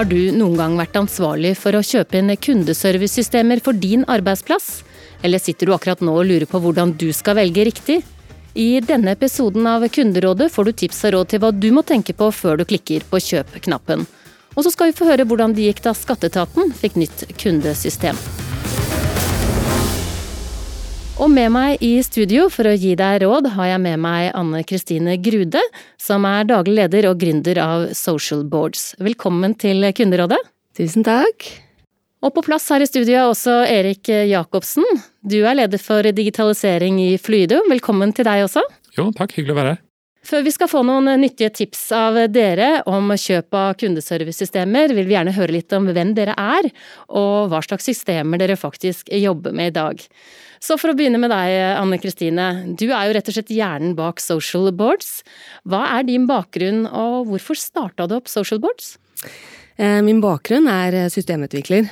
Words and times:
Har 0.00 0.06
du 0.08 0.30
noen 0.32 0.54
gang 0.56 0.78
vært 0.80 0.94
ansvarlig 0.96 1.50
for 1.60 1.76
å 1.76 1.82
kjøpe 1.84 2.16
inn 2.16 2.32
kundeservicesystemer 2.32 3.60
for 3.60 3.76
din 3.76 4.06
arbeidsplass? 4.08 4.78
Eller 5.20 5.42
sitter 5.44 5.68
du 5.68 5.74
akkurat 5.74 6.00
nå 6.00 6.14
og 6.16 6.24
lurer 6.24 6.48
på 6.48 6.56
hvordan 6.64 6.94
du 6.96 7.10
skal 7.12 7.36
velge 7.36 7.66
riktig? 7.68 7.98
I 8.56 8.80
denne 8.80 9.12
episoden 9.12 9.68
av 9.68 9.84
Kunderådet 9.92 10.48
får 10.54 10.70
du 10.70 10.72
tips 10.72 11.04
og 11.04 11.12
råd 11.18 11.32
til 11.34 11.44
hva 11.44 11.52
du 11.52 11.68
må 11.76 11.84
tenke 11.84 12.16
på 12.16 12.32
før 12.32 12.62
du 12.62 12.64
klikker 12.70 13.04
på 13.12 13.20
kjøp-knappen. 13.26 14.08
Og 14.56 14.64
så 14.64 14.72
skal 14.72 14.88
vi 14.88 14.96
få 15.02 15.10
høre 15.10 15.28
hvordan 15.28 15.52
det 15.52 15.68
gikk 15.68 15.84
da 15.84 15.92
Skatteetaten 15.92 16.72
fikk 16.80 16.96
nytt 16.96 17.26
kundesystem. 17.36 18.16
Og 21.20 21.28
med 21.28 21.50
meg 21.52 21.82
i 21.84 21.98
studio 22.00 22.46
for 22.48 22.64
å 22.64 22.70
gi 22.72 22.94
deg 22.96 23.18
råd, 23.20 23.50
har 23.52 23.74
jeg 23.74 23.80
med 23.84 24.00
meg 24.00 24.30
Anne 24.32 24.62
Kristine 24.64 25.18
Grude, 25.20 25.60
som 26.00 26.24
er 26.24 26.46
daglig 26.48 26.78
leder 26.78 27.10
og 27.10 27.18
gründer 27.20 27.60
av 27.60 27.84
Social 27.98 28.40
Boards. 28.48 28.94
Velkommen 28.96 29.52
til 29.60 29.84
Kunderådet. 29.92 30.38
Tusen 30.80 31.04
takk. 31.04 31.44
Og 32.24 32.32
på 32.32 32.46
plass 32.46 32.70
her 32.72 32.80
i 32.80 32.88
studio 32.88 33.18
er 33.18 33.26
også 33.26 33.58
Erik 33.68 34.08
Jacobsen. 34.08 34.88
Du 35.20 35.42
er 35.42 35.60
leder 35.60 35.84
for 35.84 36.08
digitalisering 36.08 36.96
i 37.04 37.12
Flydo. 37.20 37.66
Velkommen 37.68 38.16
til 38.16 38.24
deg 38.24 38.46
også. 38.48 38.64
Jo, 38.96 39.10
takk. 39.12 39.36
Hyggelig 39.36 39.58
å 39.58 39.60
være 39.60 39.76
her. 39.76 39.84
Før 40.20 40.44
vi 40.44 40.52
skal 40.52 40.68
få 40.68 40.82
noen 40.84 41.08
nyttige 41.22 41.48
tips 41.62 41.86
av 41.96 42.18
dere 42.28 42.82
om 42.90 43.08
kjøp 43.16 43.56
av 43.56 43.72
kundeservicesystemer, 43.80 44.92
vil 44.92 45.08
vi 45.08 45.16
gjerne 45.16 45.32
høre 45.32 45.54
litt 45.56 45.72
om 45.72 45.88
hvem 45.88 46.12
dere 46.16 46.34
er, 46.36 46.68
og 47.08 47.48
hva 47.48 47.62
slags 47.64 47.88
systemer 47.88 48.40
dere 48.40 48.58
faktisk 48.60 49.08
jobber 49.16 49.56
med 49.56 49.72
i 49.72 49.76
dag. 49.78 50.04
Så 50.60 50.76
for 50.76 50.92
å 50.92 50.96
begynne 50.96 51.16
med 51.22 51.32
deg, 51.32 51.54
Anne 51.80 51.96
Kristine. 52.02 52.50
Du 52.76 52.90
er 52.90 53.08
jo 53.08 53.14
rett 53.16 53.30
og 53.32 53.36
slett 53.38 53.52
hjernen 53.54 53.94
bak 53.96 54.20
Social 54.20 54.68
Boards. 54.76 55.22
Hva 55.64 55.86
er 55.96 56.04
din 56.04 56.28
bakgrunn, 56.28 56.84
og 56.84 57.30
hvorfor 57.30 57.56
starta 57.56 58.04
du 58.04 58.18
opp 58.18 58.28
Social 58.28 58.60
Boards? 58.60 58.98
Eh, 59.80 60.02
min 60.04 60.20
bakgrunn 60.20 60.68
er 60.68 61.06
eh, 61.06 61.12
systemutvikler. 61.12 61.88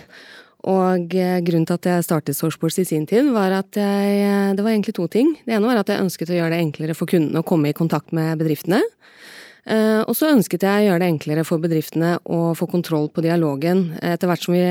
Og 0.67 1.15
eh, 1.15 1.39
grunnen 1.47 1.67
til 1.69 1.77
at 1.77 1.87
jeg 1.87 2.07
startet 2.07 2.37
Sourceports 2.37 2.81
i 2.83 2.87
sin 2.89 3.07
tid, 3.07 3.31
var 3.35 3.55
at 3.61 3.79
jeg, 3.79 4.57
det 4.59 4.65
var 4.65 4.73
egentlig 4.73 4.97
to 4.97 5.07
ting. 5.07 5.37
Det 5.47 5.55
ene 5.55 5.69
var 5.71 5.79
at 5.79 5.93
jeg 5.93 6.03
ønsket 6.03 6.33
å 6.33 6.39
gjøre 6.39 6.57
det 6.57 6.63
enklere 6.65 6.97
for 6.99 7.11
kundene 7.11 7.45
å 7.45 7.47
komme 7.47 7.71
i 7.71 7.77
kontakt 7.77 8.15
med 8.17 8.41
bedriftene. 8.41 8.83
Og 9.69 10.15
så 10.17 10.31
ønsket 10.33 10.63
jeg 10.65 10.81
å 10.81 10.85
gjøre 10.87 11.03
det 11.03 11.09
enklere 11.13 11.43
for 11.45 11.61
bedriftene 11.61 12.15
å 12.25 12.55
få 12.57 12.65
kontroll 12.73 13.11
på 13.13 13.21
dialogen. 13.21 13.83
Etter 14.01 14.31
hvert 14.31 14.47
som 14.47 14.55
vi, 14.57 14.63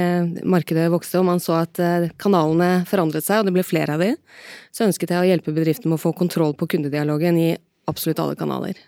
markedet 0.41 0.88
vokste 0.89 1.21
og 1.21 1.27
man 1.27 1.43
så 1.43 1.59
at 1.59 1.77
kanalene 2.17 2.81
forandret 2.89 3.27
seg, 3.27 3.43
og 3.43 3.52
det 3.52 3.53
ble 3.59 3.67
flere 3.67 3.93
av 3.93 4.02
de, 4.02 4.15
så 4.73 4.88
ønsket 4.88 5.13
jeg 5.13 5.21
å 5.21 5.30
hjelpe 5.30 5.53
bedriftene 5.53 5.93
med 5.93 5.99
å 5.99 6.05
få 6.08 6.15
kontroll 6.17 6.58
på 6.58 6.65
kundedialogen 6.73 7.38
i 7.38 7.52
absolutt 7.85 8.23
alle 8.25 8.39
kanaler. 8.41 8.81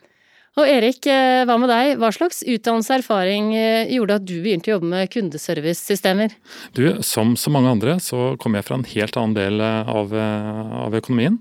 Og 0.60 0.68
Erik, 0.68 1.06
eh, 1.08 1.46
hva 1.48 1.56
med 1.62 1.70
deg? 1.72 1.94
Hva 2.02 2.10
slags 2.12 2.42
utdannelse 2.44 2.98
eh, 3.00 3.92
gjorde 3.96 4.16
at 4.20 4.26
du 4.28 4.42
begynte 4.44 4.68
å 4.68 4.74
jobbe 4.76 4.90
med 4.92 5.12
kundeservicesystemer? 5.14 6.34
Du, 6.76 7.00
Som 7.02 7.38
så 7.40 7.50
mange 7.50 7.72
andre 7.72 7.96
så 8.04 8.36
kommer 8.36 8.60
jeg 8.60 8.68
fra 8.68 8.76
en 8.76 8.84
helt 8.84 9.16
annen 9.16 9.36
del 9.38 9.62
eh, 9.64 9.88
av, 9.88 10.12
av, 10.12 10.96
økonomien. 11.00 11.38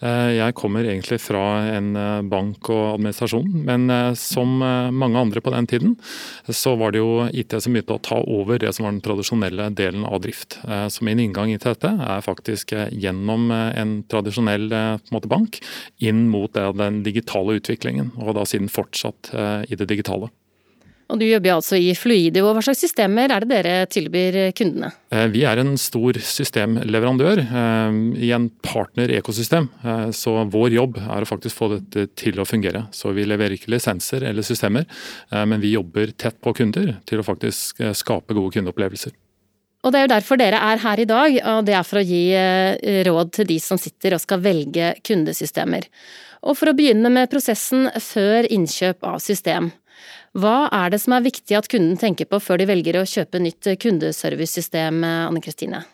Jeg 0.00 0.54
kommer 0.58 0.84
egentlig 0.84 1.20
fra 1.22 1.42
en 1.72 1.94
bank 2.28 2.68
og 2.70 2.98
administrasjon, 2.98 3.46
men 3.66 3.88
som 4.18 4.58
mange 4.58 5.18
andre 5.18 5.40
på 5.42 5.52
den 5.54 5.66
tiden, 5.70 5.94
så 6.46 6.74
var 6.78 6.92
det 6.92 7.00
jo 7.00 7.26
IT 7.30 7.54
som 7.62 7.74
begynte 7.74 7.96
å 7.96 8.02
ta 8.02 8.18
over 8.20 8.60
det 8.60 8.72
som 8.74 8.86
var 8.86 8.94
den 8.94 9.02
tradisjonelle 9.04 9.68
delen 9.78 10.04
av 10.06 10.20
drift. 10.24 10.58
Så 10.62 11.06
min 11.06 11.22
inngang 11.22 11.50
til 11.56 11.72
dette 11.72 11.90
er 11.90 12.24
faktisk 12.26 12.74
gjennom 12.90 13.50
en 13.54 13.94
tradisjonell 14.10 14.68
måte, 15.14 15.30
bank 15.30 15.60
inn 16.04 16.26
mot 16.30 16.52
den 16.52 17.02
digitale 17.06 17.58
utviklingen. 17.58 18.12
og 18.18 18.36
da 18.38 18.46
siden 18.58 18.68
fortsatt 18.72 19.32
eh, 19.34 19.72
i 19.72 19.78
det 19.78 19.88
digitale. 19.88 20.30
Og 21.08 21.16
Du 21.18 21.24
jobber 21.24 21.54
altså 21.54 21.78
i 21.80 21.94
Fluidio. 21.96 22.50
Hva 22.52 22.60
slags 22.60 22.82
systemer 22.84 23.32
er 23.32 23.40
det 23.40 23.48
dere 23.48 23.86
tilbyr 23.88 24.50
kundene? 24.52 24.90
Eh, 25.08 25.24
vi 25.32 25.46
er 25.48 25.56
en 25.56 25.78
stor 25.80 26.18
systemleverandør 26.20 27.40
eh, 27.46 28.00
i 28.26 28.32
en 28.36 28.50
partner-ekosystem. 28.60 29.70
Så 30.12 30.34
vår 30.52 30.76
jobb 30.76 30.98
er 31.00 31.24
å 31.24 31.30
faktisk 31.30 31.56
få 31.56 31.70
dette 31.78 32.10
til 32.12 32.36
å 32.36 32.44
fungere. 32.44 32.90
Så 32.92 33.14
vi 33.16 33.24
leverer 33.24 33.56
ikke 33.56 33.72
lisenser 33.72 34.26
eller 34.28 34.44
systemer, 34.44 34.84
men 35.32 35.64
vi 35.64 35.72
jobber 35.72 36.12
tett 36.12 36.36
på 36.44 36.52
kunder 36.60 36.98
til 37.08 37.22
å 37.22 37.26
faktisk 37.26 37.80
skape 37.96 38.36
gode 38.36 38.58
kundeopplevelser. 38.58 39.16
Og 39.86 39.92
Det 39.92 39.98
er 39.98 40.06
jo 40.06 40.14
derfor 40.14 40.40
dere 40.40 40.58
er 40.58 40.80
her 40.82 41.00
i 41.00 41.06
dag, 41.06 41.36
og 41.52 41.66
det 41.66 41.74
er 41.78 41.84
for 41.86 42.00
å 42.00 42.06
gi 42.06 42.22
råd 43.06 43.34
til 43.36 43.46
de 43.46 43.58
som 43.62 43.78
sitter 43.78 44.16
og 44.16 44.22
skal 44.24 44.42
velge 44.42 44.94
kundesystemer. 45.06 45.86
Og 46.42 46.58
for 46.58 46.70
å 46.70 46.74
begynne 46.76 47.10
med 47.14 47.30
prosessen 47.30 47.86
før 48.02 48.48
innkjøp 48.50 49.06
av 49.06 49.22
system. 49.22 49.70
Hva 50.38 50.68
er 50.74 50.90
det 50.92 51.00
som 51.02 51.14
er 51.14 51.24
viktig 51.24 51.56
at 51.56 51.70
kunden 51.70 51.96
tenker 51.98 52.28
på 52.28 52.40
før 52.42 52.60
de 52.60 52.66
velger 52.68 52.98
å 52.98 53.06
kjøpe 53.06 53.40
nytt 53.42 53.70
kundeservicesystem, 53.80 55.00
Anne 55.06 55.42
Kristine? 55.42 55.84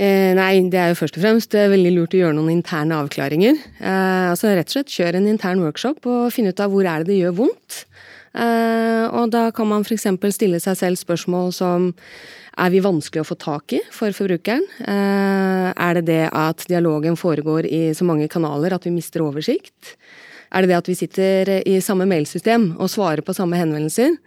Eh, 0.00 0.32
nei, 0.34 0.54
det 0.72 0.78
er 0.80 0.92
jo 0.92 0.98
først 1.02 1.18
og 1.18 1.24
fremst 1.26 1.54
veldig 1.54 1.92
lurt 1.92 2.14
å 2.16 2.22
gjøre 2.22 2.36
noen 2.38 2.54
interne 2.54 2.96
avklaringer. 3.02 3.58
Eh, 3.76 4.28
altså 4.32 4.54
rett 4.56 4.70
og 4.70 4.78
slett 4.78 4.94
kjøre 4.94 5.20
en 5.20 5.28
intern 5.28 5.60
workshop 5.64 6.08
og 6.08 6.30
finne 6.32 6.54
ut 6.54 6.62
av 6.64 6.72
hvor 6.72 6.88
er 6.88 7.02
det 7.02 7.12
det 7.12 7.18
gjør 7.20 7.36
vondt. 7.42 7.82
Eh, 8.32 9.04
og 9.12 9.28
da 9.34 9.50
kan 9.52 9.68
man 9.68 9.84
f.eks. 9.84 10.08
stille 10.32 10.62
seg 10.64 10.78
selv 10.80 11.00
spørsmål 11.00 11.52
som 11.52 11.90
er 12.60 12.72
vi 12.72 12.82
vanskelig 12.84 13.22
å 13.22 13.28
få 13.28 13.36
tak 13.40 13.72
i 13.76 13.80
for 13.94 14.12
forbrukeren? 14.16 14.64
Eh, 14.84 15.68
er 15.72 15.98
det 15.98 16.04
det 16.10 16.24
at 16.28 16.66
dialogen 16.68 17.16
foregår 17.16 17.68
i 17.68 17.84
så 17.96 18.04
mange 18.08 18.28
kanaler 18.32 18.74
at 18.76 18.84
vi 18.86 18.92
mister 18.94 19.24
oversikt? 19.24 19.94
Er 20.52 20.62
det 20.62 20.72
det 20.72 20.80
at 20.82 20.90
vi 20.90 20.98
sitter 20.98 21.54
i 21.64 21.78
samme 21.80 22.04
mailsystem 22.08 22.74
og 22.76 22.92
svarer 22.92 23.24
på 23.24 23.34
samme 23.36 23.56
henvendelser? 23.56 24.18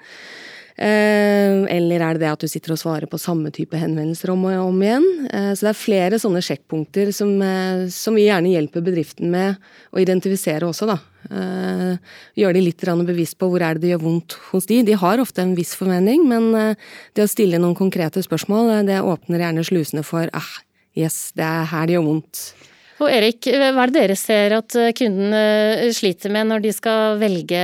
Eh, 0.76 1.62
eller 1.72 2.04
er 2.04 2.18
det 2.18 2.26
det 2.26 2.32
at 2.34 2.42
du 2.44 2.52
sitter 2.52 2.74
og 2.74 2.80
svarer 2.82 3.08
på 3.08 3.20
samme 3.22 3.48
type 3.56 3.80
henvendelser 3.80 4.34
om 4.34 4.42
og 4.50 4.58
om 4.60 4.82
igjen? 4.84 5.06
Eh, 5.30 5.52
så 5.56 5.70
det 5.70 5.72
er 5.72 5.80
flere 5.80 6.20
sånne 6.20 6.42
sjekkpunkter 6.44 7.14
som, 7.16 7.32
eh, 7.42 7.88
som 7.88 8.18
vi 8.18 8.26
gjerne 8.28 8.52
hjelper 8.52 8.84
bedriften 8.84 9.32
med 9.32 9.56
å 9.96 10.02
identifisere 10.04 10.68
også, 10.68 10.92
da. 10.92 11.00
Gjøre 12.38 12.54
de 12.54 12.62
litt 12.62 12.84
bevisst 13.08 13.40
på 13.40 13.48
hvor 13.50 13.64
er 13.64 13.74
det 13.74 13.82
det 13.82 13.90
gjør 13.96 14.04
vondt 14.04 14.36
hos 14.52 14.68
de. 14.68 14.84
De 14.84 14.94
har 14.94 15.18
ofte 15.18 15.42
en 15.42 15.56
viss 15.56 15.74
formening, 15.74 16.28
men 16.28 16.76
det 17.16 17.24
å 17.24 17.28
stille 17.28 17.58
noen 17.58 17.74
konkrete 17.74 18.22
spørsmål, 18.22 18.86
det 18.86 19.02
åpner 19.02 19.42
gjerne 19.42 19.66
slusene 19.66 20.04
for 20.06 20.30
ah, 20.34 20.54
yes, 20.94 21.32
det 21.34 21.42
er 21.42 21.66
her 21.66 21.88
det 21.88 21.98
gjør 21.98 22.06
vondt. 22.12 22.54
Og 23.04 23.12
Erik, 23.12 23.50
hva 23.52 23.84
er 23.84 23.92
det 23.92 23.98
dere 23.98 24.16
ser 24.16 24.56
at 24.56 24.76
kundene 24.96 25.42
eh, 25.84 25.90
sliter 25.96 26.32
med 26.32 26.48
når 26.48 26.64
de 26.64 26.72
skal 26.76 27.18
velge 27.20 27.60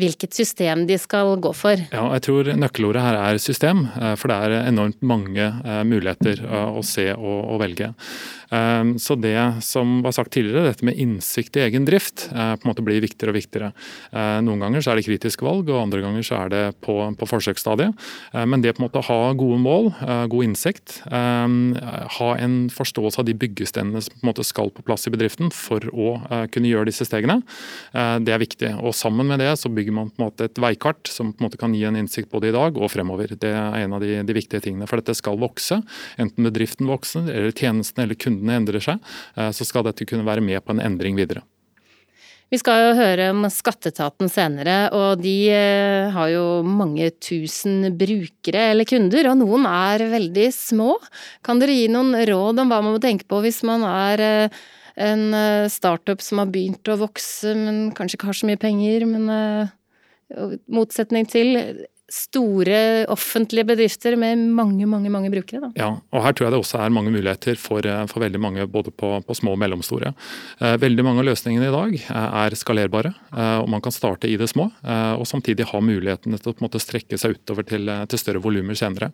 hvilket 0.00 0.36
system 0.36 0.86
de 0.88 0.96
skal 1.00 1.34
gå 1.42 1.52
for? 1.56 1.82
Ja, 1.92 2.06
jeg 2.16 2.24
tror 2.24 2.48
nøkkelordet 2.56 3.04
her 3.04 3.20
er 3.20 3.40
system, 3.44 3.84
eh, 4.00 4.14
for 4.16 4.32
det 4.32 4.38
er 4.40 4.70
enormt 4.70 5.02
mange 5.04 5.50
muligheter 5.84 6.40
å 6.48 6.80
se 6.86 7.10
og, 7.12 7.58
velge. 7.60 7.90
Så 8.50 9.14
det 9.20 9.36
som 9.62 10.00
var 10.02 10.14
sagt 10.16 10.32
tidligere, 10.34 10.70
dette 10.70 10.86
med 10.86 10.98
innsikt 10.98 11.58
i 11.58 11.64
egen 11.66 11.84
drift, 11.86 12.28
eh, 12.32 12.54
på 12.56 12.64
en 12.64 12.70
måte 12.70 12.84
blir 12.84 13.02
viktigere 13.02 13.30
og 13.30 13.38
viktigere. 13.38 13.72
Eh, 14.12 14.40
noen 14.42 14.64
ganger 14.64 14.82
så 14.82 14.92
er 14.92 14.98
det 14.98 15.06
kritisk 15.06 15.44
valg, 15.46 15.70
og 15.70 15.82
andre 15.84 16.02
ganger 16.02 16.26
så 16.26 16.40
er 16.44 16.52
det 16.52 16.64
på, 16.82 16.96
på 17.18 17.28
forsøksstadiet. 17.30 17.94
Eh, 18.34 18.46
men 18.50 18.64
det 18.64 18.74
på 18.74 18.82
en 18.82 18.88
måte 18.88 19.02
å 19.02 19.06
ha 19.06 19.32
gode 19.38 19.60
mål, 19.62 19.92
god 20.30 20.44
innsikt, 20.44 21.00
ha 21.10 22.28
en 22.40 22.54
forståelse 22.72 23.20
av 23.20 23.26
de 23.28 23.34
byggestendene 23.38 24.02
som 24.02 24.14
på 24.16 24.22
en 24.24 24.30
måte 24.30 24.46
skal 24.46 24.69
på 24.74 24.84
plass 24.86 25.08
i 25.08 25.14
bedriften 25.14 25.50
for 25.54 25.84
å 25.90 26.12
kunne 26.52 26.70
gjøre 26.70 26.88
disse 26.90 27.06
stegene, 27.08 27.40
det 27.92 28.32
er 28.32 28.42
viktig. 28.42 28.72
Og 28.80 28.94
sammen 28.96 29.28
med 29.28 29.40
det 29.42 29.52
så 29.60 29.70
bygger 29.72 29.94
man 29.96 30.10
på 30.10 30.20
en 30.20 30.26
måte 30.28 30.46
et 30.48 30.60
veikart 30.60 31.10
som 31.10 31.32
på 31.32 31.42
en 31.42 31.48
måte 31.48 31.60
kan 31.60 31.74
gi 31.76 31.84
en 31.88 31.98
innsikt 31.98 32.30
både 32.32 32.50
i 32.50 32.54
dag 32.54 32.78
og 32.78 32.90
fremover. 32.92 33.34
Det 33.40 33.52
er 33.52 33.84
en 33.84 33.96
av 33.96 34.04
de, 34.04 34.16
de 34.26 34.36
viktige 34.36 34.62
tingene. 34.64 34.88
For 34.90 35.00
dette 35.00 35.16
skal 35.18 35.40
vokse, 35.40 35.80
enten 36.20 36.48
bedriften 36.48 36.90
vokser 36.90 37.30
eller 37.30 37.54
tjenestene 37.54 38.06
eller 38.06 38.18
kundene 38.20 38.58
endrer 38.60 38.84
seg, 38.84 39.00
eh, 39.36 39.52
så 39.56 39.66
skal 39.66 39.86
dette 39.86 40.08
kunne 40.08 40.26
være 40.28 40.44
med 40.44 40.62
på 40.64 40.76
en 40.76 40.84
endring 40.84 41.18
videre. 41.18 41.44
Vi 42.50 42.58
skal 42.58 42.80
jo 42.82 42.94
høre 42.98 43.28
om 43.30 43.44
Skatteetaten 43.52 44.30
senere, 44.32 44.88
og 44.96 45.20
de 45.22 45.34
eh, 45.54 46.10
har 46.10 46.32
jo 46.32 46.44
mange 46.66 47.12
tusen 47.22 47.92
brukere 47.94 48.72
eller 48.72 48.88
kunder, 48.90 49.28
og 49.30 49.38
noen 49.38 49.68
er 49.70 50.02
veldig 50.10 50.48
små. 50.56 50.96
Kan 51.46 51.62
dere 51.62 51.76
gi 51.78 51.86
noen 51.92 52.16
råd 52.26 52.64
om 52.64 52.72
hva 52.72 52.80
man 52.82 52.96
må 52.96 53.02
tenke 53.02 53.28
på 53.30 53.38
hvis 53.44 53.62
man 53.68 53.86
er 53.86 54.24
eh, 54.26 54.58
en 55.00 55.30
startup 55.70 56.20
som 56.20 56.42
har 56.42 56.50
begynt 56.50 56.90
å 56.90 56.98
vokse, 57.00 57.54
men 57.56 57.94
kanskje 57.96 58.18
ikke 58.18 58.32
har 58.32 58.36
så 58.40 58.48
mye 58.50 58.60
penger, 58.60 59.06
men 59.08 59.30
motsetning 60.68 61.24
til 61.30 61.54
store 62.10 63.06
offentlige 63.10 63.64
bedrifter 63.68 64.16
med 64.18 64.38
mange 64.50 64.86
mange, 64.86 65.10
mange 65.10 65.30
brukere. 65.30 65.60
Da. 65.62 65.70
Ja, 65.78 65.90
og 66.10 66.24
Her 66.24 66.34
tror 66.34 66.48
jeg 66.48 66.54
det 66.54 66.60
også 66.60 66.80
er 66.82 66.92
mange 66.94 67.12
muligheter 67.14 67.58
for, 67.58 67.86
eh, 67.86 68.06
for 68.10 68.22
veldig 68.24 68.40
mange, 68.42 68.66
både 68.66 68.90
på, 68.90 69.12
på, 69.26 69.36
små 69.38 69.54
og 69.54 69.60
mellomstore. 69.62 70.12
Eh, 70.60 70.76
veldig 70.82 71.04
mange 71.06 71.22
av 71.22 71.28
løsningene 71.30 71.68
i 71.68 71.74
dag 71.74 71.94
eh, 72.00 72.28
er 72.42 72.56
skalerbare, 72.58 73.14
og 73.30 73.68
man 73.70 73.82
kan 73.82 73.94
starte 73.94 74.28
i 74.28 74.36
det 74.36 74.48
små. 74.50 74.66
Og 75.20 75.26
samtidig 75.28 75.68
ha 75.70 75.80
muligheten 75.80 76.34
til 76.34 76.50
å 76.50 76.54
på 76.54 76.62
en 76.62 76.66
måte 76.66 76.80
strekke 76.82 77.18
seg 77.20 77.36
utover 77.36 77.66
til, 77.66 77.88
til 78.10 78.20
større 78.20 78.42
volumer 78.42 78.76
senere. 78.78 79.10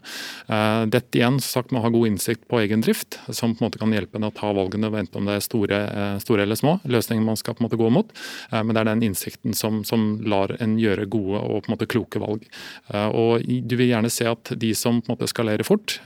Dette 0.90 1.18
igjen 1.18 1.38
sagt 1.42 1.72
med 1.72 1.80
å 1.80 1.84
ha 1.86 1.92
god 1.92 2.08
innsikt 2.08 2.46
på 2.48 2.60
egen 2.62 2.82
drift, 2.84 3.18
som 3.28 3.54
på 3.54 3.62
en 3.62 3.68
måte 3.68 3.80
kan 3.80 3.92
hjelpe 3.92 4.18
en 4.18 4.28
å 4.28 4.32
ta 4.34 4.52
valgene, 4.56 4.90
enten 4.96 5.20
om 5.20 5.28
det 5.28 5.36
er 5.38 5.44
store, 5.44 5.80
store 6.22 6.46
eller 6.46 6.58
små 6.58 6.78
løsninger 6.88 7.24
man 7.26 7.38
skal 7.38 7.56
på 7.56 7.62
en 7.62 7.68
måte 7.68 7.80
gå 7.80 7.90
mot. 7.92 8.14
Men 8.52 8.72
det 8.72 8.82
er 8.82 8.90
den 8.90 9.04
innsikten 9.10 9.56
som, 9.58 9.82
som 9.86 10.08
lar 10.26 10.56
en 10.60 10.78
gjøre 10.80 11.08
gode 11.12 11.42
og 11.42 11.64
på 11.64 11.70
en 11.70 11.76
måte 11.76 11.90
kloke 11.90 12.22
valg. 12.22 12.46
Og 12.94 13.42
du 13.42 13.74
vil 13.74 13.88
gjerne 13.90 14.10
se 14.12 14.28
at 14.30 14.52
de 14.54 14.68
som 14.78 15.00
på 15.00 15.10
en 15.10 15.16
måte 15.16 15.26
skalerer 15.30 15.66
fort, 15.66 15.96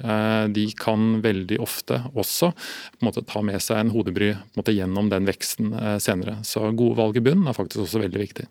de 0.48 0.64
kan 0.80 1.18
veldig 1.24 1.58
ofte 1.60 1.98
også 2.14 2.52
på 2.54 3.02
en 3.02 3.08
måte 3.10 3.24
ta 3.28 3.42
med 3.44 3.60
seg 3.60 3.82
en 3.82 3.92
hodebry 3.92 4.30
på 4.32 4.54
en 4.54 4.62
måte 4.62 4.74
gjennom 4.76 5.10
den 5.12 5.28
veksten 5.28 5.74
senere. 6.00 6.38
Så 6.46 6.64
gode 6.72 6.96
valg 6.96 7.18
i 7.20 7.24
bunnen 7.26 7.50
er 7.50 7.56
faktisk 7.58 7.84
også 7.84 8.00
veldig 8.06 8.22
viktig. 8.22 8.46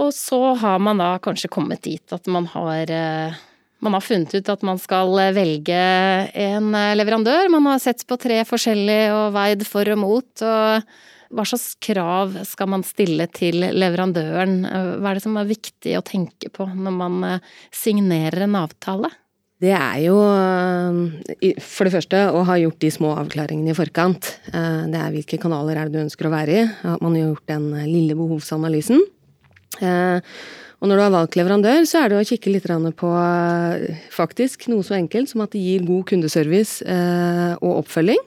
Og 0.00 0.08
så 0.16 0.40
har 0.60 0.80
man 0.80 1.00
da 1.00 1.14
kanskje 1.20 1.52
kommet 1.52 1.84
dit 1.84 2.16
at 2.16 2.32
man 2.32 2.48
har 2.54 2.92
man 3.84 3.92
har 3.92 4.00
funnet 4.00 4.32
ut 4.32 4.48
at 4.48 4.64
man 4.64 4.80
skal 4.80 5.12
velge 5.36 5.82
en 6.32 6.70
leverandør. 6.96 7.50
Man 7.52 7.68
har 7.68 7.82
sett 7.84 8.06
på 8.08 8.16
tre 8.20 8.40
forskjellige 8.48 9.12
og 9.12 9.36
veid 9.36 9.66
for 9.68 9.92
og 9.92 10.00
mot. 10.00 10.32
og 10.40 10.96
hva 11.34 11.44
slags 11.46 11.74
krav 11.82 12.34
skal 12.46 12.70
man 12.70 12.84
stille 12.86 13.26
til 13.34 13.64
leverandøren? 13.74 14.58
Hva 15.00 15.10
er 15.10 15.18
det 15.18 15.24
som 15.24 15.38
er 15.40 15.48
viktig 15.48 15.94
å 15.98 16.04
tenke 16.06 16.50
på 16.54 16.68
når 16.70 16.94
man 16.94 17.22
eh, 17.26 17.54
signerer 17.74 18.46
en 18.46 18.58
avtale? 18.60 19.10
Det 19.62 19.72
er 19.72 20.02
jo 20.04 20.18
eh, 20.20 21.56
for 21.64 21.88
det 21.88 21.94
første 21.96 22.20
å 22.30 22.44
ha 22.46 22.58
gjort 22.60 22.78
de 22.84 22.92
små 22.92 23.14
avklaringene 23.22 23.72
i 23.72 23.78
forkant. 23.78 24.36
Eh, 24.52 24.84
det 24.92 25.00
er 25.00 25.16
hvilke 25.16 25.40
kanaler 25.42 25.80
er 25.80 25.88
det 25.88 25.96
du 25.96 26.04
ønsker 26.04 26.28
å 26.28 26.34
være 26.36 26.60
i. 26.60 26.68
At 26.92 27.02
man 27.02 27.16
har 27.16 27.32
gjort 27.32 27.50
den 27.54 27.72
lille 27.88 28.18
behovsanalysen. 28.18 29.02
Og 29.76 30.88
når 30.88 30.96
du 30.96 31.02
har 31.02 31.12
valgt 31.12 31.34
leverandør, 31.36 31.82
så 31.88 32.00
er 32.00 32.12
det 32.12 32.20
å 32.20 32.28
kikke 32.28 32.52
litt 32.52 32.68
på 32.96 33.10
faktisk 34.14 34.68
noe 34.70 34.84
så 34.86 34.94
enkelt 34.96 35.28
som 35.28 35.42
at 35.44 35.52
det 35.52 35.60
gir 35.60 35.84
god 35.88 36.06
kundeservice 36.08 36.84
og 37.60 37.82
oppfølging 37.82 38.22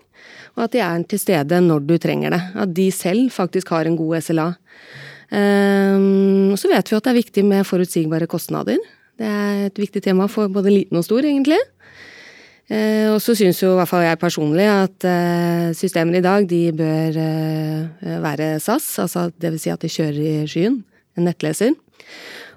og 0.55 0.65
at 0.65 0.75
de 0.75 0.81
er 0.83 1.03
til 1.09 1.21
stede 1.21 1.59
når 1.65 1.85
du 1.87 1.97
trenger 2.01 2.35
det. 2.35 2.41
At 2.55 2.73
de 2.75 2.89
selv 2.91 3.29
faktisk 3.33 3.69
har 3.73 3.87
en 3.87 3.97
god 3.99 4.21
SLA. 4.25 4.47
Um, 5.29 6.55
så 6.57 6.71
vet 6.71 6.89
vi 6.89 6.97
at 6.97 7.05
det 7.05 7.11
er 7.11 7.19
viktig 7.19 7.43
med 7.45 7.67
forutsigbare 7.67 8.27
kostnader. 8.29 8.79
Det 9.19 9.27
er 9.27 9.67
et 9.67 9.77
viktig 9.81 10.01
tema 10.01 10.25
for 10.31 10.49
både 10.49 10.73
liten 10.73 10.97
og 10.97 11.05
stor, 11.05 11.25
egentlig. 11.27 11.59
Uh, 12.69 13.15
og 13.15 13.19
så 13.21 13.33
syns 13.37 13.61
jo 13.63 13.73
i 13.73 13.79
hvert 13.79 13.89
fall 13.89 14.05
jeg 14.05 14.21
personlig 14.21 14.65
at 14.69 15.05
uh, 15.09 15.69
systemene 15.77 16.21
i 16.21 16.25
dag 16.25 16.45
de 16.49 16.61
bør 16.77 17.17
uh, 17.17 18.17
være 18.25 18.51
SAS, 18.61 18.91
altså 19.01 19.29
vil 19.41 19.57
si 19.61 19.73
at 19.73 19.81
de 19.81 19.89
kjører 19.89 20.19
i 20.19 20.33
skyen, 20.49 20.81
en 21.17 21.25
nettleser. 21.25 21.73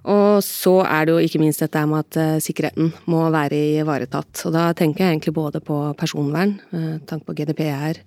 Og 0.03 0.43
så 0.43 0.81
er 0.83 1.07
det 1.07 1.15
jo 1.15 1.23
ikke 1.23 1.39
minst 1.39 1.63
dette 1.63 1.83
med 1.87 2.03
at 2.03 2.19
uh, 2.19 2.43
sikkerheten 2.43 2.91
må 3.11 3.23
være 3.31 3.59
ivaretatt. 3.83 4.43
Og 4.49 4.55
da 4.55 4.65
tenker 4.75 5.05
jeg 5.05 5.15
egentlig 5.15 5.35
både 5.37 5.63
på 5.63 5.79
personvern, 5.99 6.57
uh, 6.75 6.97
tanke 7.07 7.29
på 7.29 7.37
GDPR, 7.39 8.01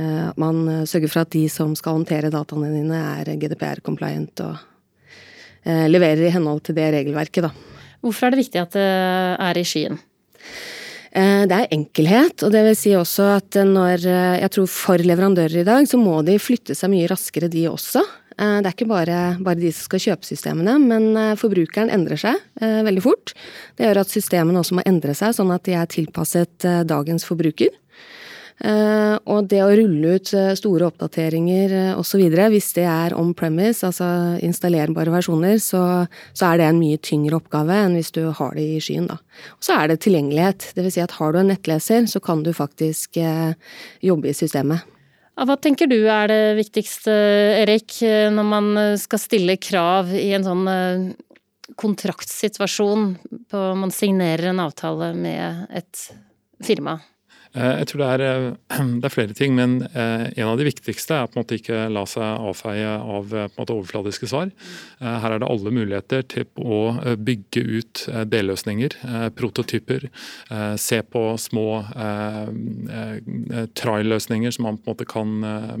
uh, 0.00 0.32
man 0.40 0.86
sørger 0.88 1.12
for 1.12 1.26
at 1.26 1.34
de 1.36 1.44
som 1.52 1.76
skal 1.76 1.98
håndtere 1.98 2.32
dataene 2.32 2.72
dine 2.72 3.02
er 3.20 3.34
GDPR-compliant 3.36 4.46
og 4.46 4.56
leverer 5.66 6.20
i 6.22 6.30
henhold 6.30 6.60
til 6.62 6.76
det 6.76 6.84
regelverket, 6.94 7.42
da. 7.42 7.48
Hvorfor 8.04 8.28
er 8.28 8.36
det 8.36 8.44
viktig 8.44 8.60
at 8.60 8.76
det 8.76 8.84
er 9.48 9.58
i 9.58 9.64
skyen? 9.66 9.96
Det 11.10 11.56
er 11.56 11.72
enkelhet, 11.74 12.44
og 12.46 12.52
det 12.54 12.60
vil 12.68 12.76
si 12.78 12.92
også 12.94 13.26
at 13.32 13.58
når 13.66 14.04
Jeg 14.04 14.50
tror 14.54 14.68
for 14.70 15.02
leverandører 15.02 15.64
i 15.64 15.66
dag, 15.66 15.88
så 15.90 15.98
må 15.98 16.20
de 16.22 16.36
flytte 16.38 16.76
seg 16.78 16.92
mye 16.92 17.08
raskere, 17.10 17.50
de 17.50 17.64
også. 17.66 18.04
Eh, 18.36 18.58
det 18.60 18.68
er 18.68 18.74
ikke 18.74 18.90
bare, 18.90 19.20
bare, 19.40 19.60
de 19.60 19.72
som 19.72 19.88
skal 19.88 20.02
kjøpe 20.10 20.28
systemene, 20.28 20.76
men 20.82 21.08
eh, 21.16 21.34
forbrukeren 21.40 21.92
endrer 21.92 22.20
seg 22.20 22.40
eh, 22.60 22.82
veldig 22.84 23.04
fort. 23.04 23.32
Det 23.78 23.88
gjør 23.88 24.02
at 24.02 24.12
systemene 24.12 24.60
også 24.60 24.76
må 24.76 24.84
endre 24.88 25.16
seg, 25.16 25.36
sånn 25.38 25.54
at 25.54 25.64
de 25.68 25.76
er 25.78 25.88
tilpasset 25.90 26.68
dagens 26.88 27.26
forbruker. 27.28 27.72
Og 28.56 29.48
det 29.50 29.58
å 29.60 29.72
rulle 29.76 30.14
ut 30.16 30.30
store 30.56 30.86
oppdateringer 30.86 31.74
osv., 32.00 32.22
hvis 32.24 32.70
det 32.78 32.86
er 32.88 33.12
on 33.12 33.34
premise, 33.36 33.84
altså 33.84 34.06
installerbare 34.40 35.12
versjoner, 35.12 35.58
så, 35.60 35.82
så, 36.32 36.46
er 36.48 36.62
det 36.62 36.70
en 36.70 36.80
mye 36.80 36.96
tyngre 36.96 37.36
oppgave 37.36 37.76
enn 37.84 37.98
hvis 38.00 38.14
du 38.16 38.22
har 38.32 38.56
det 38.56 38.64
i 38.64 38.80
skyen, 38.80 39.10
da. 39.12 39.20
Og 39.58 39.68
så 39.68 39.76
er 39.76 39.92
det 39.92 40.00
tilgjengelighet. 40.06 40.70
Vil 40.80 40.88
si 40.88 41.04
at 41.04 41.18
har 41.18 41.36
du 41.36 41.42
en 41.42 41.52
nettleser, 41.52 42.08
så 42.08 42.24
kan 42.24 42.46
du 42.48 42.54
faktisk 42.56 43.20
jobbe 43.20 44.32
i 44.32 44.38
systemet. 44.40 44.95
Hva 45.36 45.56
tenker 45.60 45.88
du 45.90 45.98
er 46.08 46.30
det 46.32 46.42
viktigste, 46.56 47.12
Erik, 47.60 47.98
når 48.32 48.46
man 48.48 48.68
skal 48.96 49.20
stille 49.20 49.58
krav 49.60 50.08
i 50.16 50.30
en 50.32 50.46
sånn 50.46 50.62
eh, 50.72 51.02
kontraktsituasjon 51.76 53.10
på 53.50 53.64
man 53.76 53.92
signerer 53.92 54.54
en 54.54 54.62
avtale 54.64 55.10
med 55.18 55.66
et 55.76 56.06
firma? 56.64 56.96
Eh, 57.56 57.78
jeg 57.80 57.88
tror 57.90 58.02
det 58.02 58.08
er, 58.14 58.24
eh, 58.26 58.84
det 59.00 59.08
er, 59.08 59.14
flere 59.14 59.36
ting, 59.36 59.54
men 59.56 59.78
eh, 59.88 60.26
en 60.36 60.50
av 60.50 60.60
de 60.60 60.66
viktigste 60.68 61.16
er 61.16 61.30
på 61.30 61.38
en 61.38 61.44
måte 61.44 61.58
ikke 61.58 61.86
la 61.92 62.04
seg 62.08 62.24
avfeie 62.24 62.90
av 62.96 63.32
måte, 63.56 63.72
overfladiske 63.72 64.28
svar. 64.30 64.52
Her 65.00 65.34
er 65.34 65.40
det 65.40 65.48
alle 65.48 65.72
muligheter 65.74 66.24
til 66.28 66.46
å 66.60 67.16
bygge 67.20 67.62
ut 67.62 68.02
delløsninger, 68.30 68.94
prototyper. 69.36 70.06
Se 70.80 70.98
på 71.04 71.22
små 71.40 71.66
trial-løsninger 73.76 74.54
som 74.54 74.66
man 74.68 74.78
på 74.78 74.90
en 74.90 74.94
måte 74.94 75.08
kan, 75.08 75.34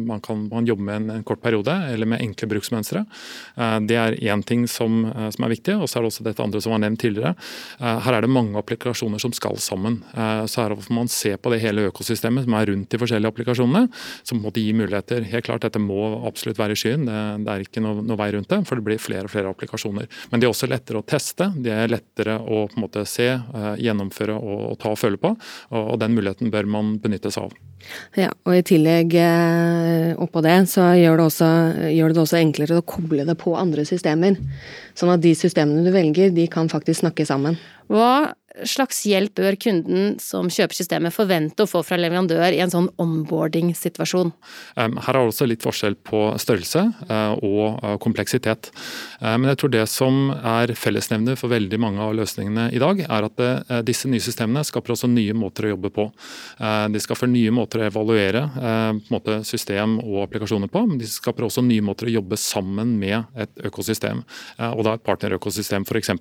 man 0.06 0.22
kan 0.24 0.46
man 0.52 0.68
jobbe 0.68 0.86
med 0.86 1.00
en, 1.00 1.10
en, 1.16 1.24
kort 1.26 1.42
periode, 1.44 1.74
eller 1.92 2.08
med 2.10 2.22
enkle 2.24 2.50
bruksmønstre. 2.52 3.04
Det 3.88 3.98
er 4.00 4.18
én 4.20 4.44
ting 4.46 4.66
som, 4.70 5.04
som, 5.34 5.46
er 5.46 5.54
viktig, 5.56 5.76
og 5.78 5.88
så 5.88 5.98
er 5.98 6.06
det 6.06 6.12
også 6.12 6.28
dette 6.28 6.44
andre 6.44 6.62
som 6.64 6.76
var 6.76 6.84
nevnt 6.84 7.02
tidligere. 7.02 7.34
Her 7.80 8.18
er 8.18 8.26
det 8.26 8.32
mange 8.32 8.58
applikasjoner 8.60 9.22
som 9.22 9.34
skal 9.36 9.58
sammen. 9.62 10.02
Så 10.14 10.62
her 10.62 10.76
får 10.76 10.98
man 11.00 11.12
se 11.12 11.36
på 11.36 11.52
det 11.52 11.62
hele 11.64 11.65
økosystemet 11.66 12.46
som 12.46 12.56
er 12.58 12.70
rundt 12.70 12.90
de 12.92 13.00
forskjellige 13.00 13.32
applikasjonene, 13.32 13.90
som 14.26 14.40
måtte 14.42 14.62
gi 14.62 14.72
muligheter. 14.76 15.26
Helt 15.30 15.48
klart, 15.48 15.64
Dette 15.66 15.82
må 15.82 15.98
absolutt 16.28 16.60
være 16.60 16.76
i 16.76 16.80
skyen, 16.80 17.06
det, 17.08 17.20
det 17.46 17.52
er 17.52 17.66
ikke 17.66 17.82
noe, 17.84 18.04
noe, 18.06 18.18
vei 18.20 18.30
rundt 18.36 18.50
det. 18.52 18.62
For 18.68 18.78
det 18.78 18.86
blir 18.86 19.02
flere 19.02 19.26
og 19.26 19.32
flere 19.32 19.52
applikasjoner. 19.52 20.08
Men 20.30 20.42
de 20.42 20.48
er 20.48 20.54
også 20.54 20.70
lettere 20.70 21.02
å 21.02 21.06
teste. 21.06 21.50
De 21.56 21.72
er 21.74 21.92
lettere 21.92 22.38
å 22.40 22.66
på 22.70 22.78
en 22.78 22.86
måte 22.86 23.04
se, 23.08 23.28
uh, 23.34 23.72
gjennomføre 23.80 24.36
og, 24.36 24.58
og, 24.72 24.76
ta 24.82 24.92
og 24.94 25.00
føle 25.00 25.20
på. 25.20 25.34
Og, 25.72 25.80
og, 25.82 25.96
den 26.02 26.16
muligheten 26.16 26.52
bør 26.54 26.68
man 26.70 26.96
benytte 27.02 27.32
seg 27.34 27.48
av. 27.48 27.56
Ja, 28.18 28.30
og 28.46 28.56
i 28.56 28.64
tillegg 28.66 29.12
eh, 29.20 30.16
oppå 30.18 30.40
det, 30.42 30.56
så 30.72 30.88
gjør 30.98 31.20
det, 31.20 31.26
også, 31.28 31.50
gjør 31.92 32.14
det 32.14 32.22
også 32.22 32.40
enklere 32.40 32.80
å 32.80 32.86
koble 32.86 33.26
det 33.28 33.36
på 33.38 33.54
andre 33.58 33.84
systemer. 33.86 34.38
Sånn 34.98 35.12
at 35.12 35.22
de 35.22 35.34
systemene 35.38 35.84
du 35.86 35.92
velger, 35.94 36.32
de 36.34 36.48
kan 36.50 36.70
faktisk 36.72 37.04
snakke 37.04 37.26
sammen. 37.28 37.58
Hva 37.92 38.32
slags 38.64 39.02
hjelp 39.08 39.34
bør 39.36 39.56
kunden 39.60 40.16
som 40.22 40.48
kjøper 40.52 40.78
systemet 40.78 41.14
forvente 41.14 41.64
å 41.64 41.68
få 41.68 41.82
fra 41.84 41.98
leverandør 42.00 42.54
i 42.54 42.60
en 42.64 42.72
sånn 42.72 42.88
onboarding-situasjon? 43.02 44.32
Her 44.76 44.88
er 45.12 45.18
det 45.18 45.22
også 45.22 45.48
litt 45.48 45.64
forskjell 45.64 45.98
på 46.06 46.22
størrelse 46.40 46.84
eh, 47.08 47.34
og 47.44 47.82
eh, 47.82 47.96
kompleksitet. 48.02 48.70
Eh, 49.20 49.36
men 49.36 49.50
jeg 49.52 49.60
tror 49.60 49.74
det 49.74 49.84
som 49.92 50.32
er 50.36 50.72
fellesnevner 50.78 51.38
for 51.40 51.52
veldig 51.52 51.80
mange 51.82 52.02
av 52.02 52.16
løsningene 52.16 52.68
i 52.72 52.82
dag, 52.82 53.02
er 53.06 53.28
at 53.28 53.44
disse 53.86 54.08
nye 54.10 54.22
systemene 54.22 54.64
skaper 54.66 54.94
også 54.94 55.10
nye 55.10 55.34
måter 55.36 55.66
å 55.66 55.74
jobbe 55.74 55.90
på. 55.94 56.06
De 56.92 57.00
skaper 57.02 57.28
nye 57.30 57.52
måter 57.54 57.82
å 57.82 57.86
evaluere 57.88 58.42
måte, 59.12 59.38
system 59.46 59.98
og 60.00 60.22
applikasjoner 60.24 60.70
på, 60.72 60.84
men 60.88 61.00
de 61.00 61.08
skaper 61.10 61.46
også 61.46 61.64
nye 61.66 61.84
måter 61.84 62.08
å 62.08 62.16
jobbe 62.18 62.38
sammen 62.40 62.96
med 63.00 63.38
et 63.38 63.66
økosystem, 63.68 64.22
og 64.72 64.84
da 64.86 64.96
et 64.96 65.06
partnerøkosystem 65.06 65.86
f.eks. 65.86 66.14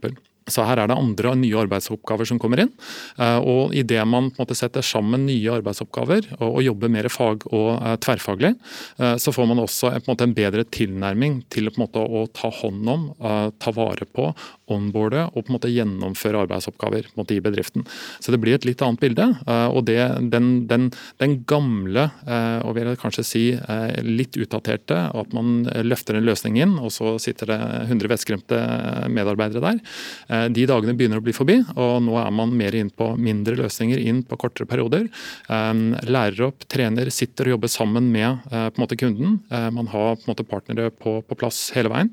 Så 0.45 0.61
her 0.61 0.77
er 0.77 0.89
det 0.89 0.97
andre 0.97 1.31
nye 1.39 1.57
arbeidsoppgaver 1.63 2.27
som 2.29 2.37
kommer 2.41 2.61
inn. 2.61 2.71
Eh, 3.17 3.37
og 3.41 3.73
idet 3.73 4.03
man 4.05 4.29
på 4.29 4.37
en 4.37 4.45
måte 4.45 4.57
setter 4.57 4.85
sammen 4.85 5.25
nye 5.25 5.55
arbeidsoppgaver 5.57 6.27
og, 6.37 6.49
og 6.51 6.61
jobber 6.67 6.91
mer 6.93 7.09
fag- 7.09 7.47
og 7.49 7.69
uh, 7.81 7.95
tverrfaglig, 8.01 8.53
uh, 9.01 9.15
så 9.21 9.33
får 9.33 9.49
man 9.49 9.63
også 9.63 9.89
en, 9.95 10.05
en, 10.05 10.21
en 10.27 10.35
bedre 10.37 10.65
tilnærming 10.69 11.39
til 11.53 11.71
måte, 11.79 12.01
å 12.01 12.25
ta 12.33 12.51
hånd 12.61 12.91
om, 12.91 13.07
uh, 13.23 13.49
ta 13.57 13.73
vare 13.73 14.05
på 14.05 14.29
onboarde 14.71 15.27
og 15.31 15.43
på 15.43 15.49
en 15.49 15.55
måte 15.57 15.71
gjennomføre 15.71 16.41
arbeidsoppgaver 16.45 17.09
måte, 17.19 17.35
i 17.35 17.43
bedriften. 17.43 17.85
Så 18.23 18.33
det 18.33 18.39
blir 18.41 18.57
et 18.57 18.65
litt 18.67 18.81
annet 18.85 19.01
bilde. 19.01 19.27
Eh, 19.45 19.67
og 19.69 19.85
det, 19.89 19.99
den, 20.33 20.65
den, 20.69 20.89
den, 21.21 21.37
gamle, 21.49 22.07
eh, 22.25 22.59
og 22.65 22.75
vil 22.77 22.89
jeg 22.89 23.01
kanskje 23.01 23.25
si 23.27 23.43
eh, 23.55 24.01
litt 24.05 24.37
utdaterte, 24.39 24.97
at 25.13 25.35
man 25.35 25.67
løfter 25.85 26.17
en 26.17 26.25
løsning 26.25 26.59
inn, 26.61 26.77
og 26.79 26.93
så 26.95 27.15
sitter 27.21 27.53
det 27.53 27.59
100 27.85 28.11
vettskremte 28.11 28.61
medarbeidere 29.11 29.63
der, 29.65 29.79
de 30.51 30.65
dagene 30.67 30.95
begynner 30.97 31.19
å 31.19 31.23
bli 31.23 31.33
forbi. 31.35 31.57
Og 31.79 31.99
nå 32.05 32.15
er 32.19 32.31
man 32.33 32.53
mer 32.57 32.75
inn 32.77 32.89
på 32.93 33.11
mindre 33.19 33.55
løsninger 33.59 34.01
inn 34.01 34.21
på 34.27 34.37
kortere 34.39 34.67
perioder. 34.69 35.07
Lærer 35.47 36.47
opp, 36.47 36.65
trener, 36.71 37.09
sitter 37.13 37.49
og 37.49 37.55
jobber 37.55 37.71
sammen 37.71 38.09
med 38.13 38.43
på 38.49 38.73
en 38.73 38.83
måte 38.83 38.97
kunden. 38.99 39.37
Man 39.49 39.89
har 39.91 40.17
på 40.17 40.25
en 40.25 40.31
måte 40.31 40.47
partnere 40.47 40.91
på, 40.93 41.17
på 41.25 41.37
plass 41.39 41.67
hele 41.75 41.91
veien. 41.93 42.11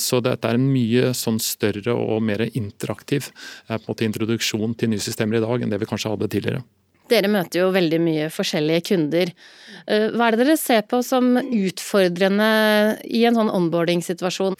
Så 0.00 0.20
dette 0.24 0.50
er 0.50 0.58
en 0.58 0.68
mye 0.70 1.12
sånn 1.16 1.40
større 1.42 1.63
større 1.64 1.96
og 1.96 2.22
mer 2.24 2.46
interaktiv 2.52 3.30
eh, 3.30 3.76
på 3.76 3.82
en 3.82 3.90
måte, 3.90 4.08
introduksjon 4.08 4.78
til 4.78 4.92
nye 4.92 5.02
systemer 5.02 5.40
i 5.40 5.44
dag 5.44 5.64
enn 5.64 5.72
det 5.72 5.82
vi 5.82 5.90
kanskje 5.90 6.14
hadde 6.14 6.30
tidligere. 6.30 6.64
Dere 7.12 7.28
møter 7.28 7.60
jo 7.60 7.66
veldig 7.68 7.98
mye 8.00 8.28
forskjellige 8.32 8.86
kunder. 8.88 9.32
Eh, 9.84 10.06
hva 10.14 10.30
er 10.30 10.36
det 10.36 10.46
dere 10.46 10.56
ser 10.60 10.86
på 10.88 11.02
som 11.04 11.34
utfordrende 11.36 12.46
i 13.04 13.26
en 13.28 13.36
sånn 13.36 13.52
onboarding-situasjon? 13.52 14.56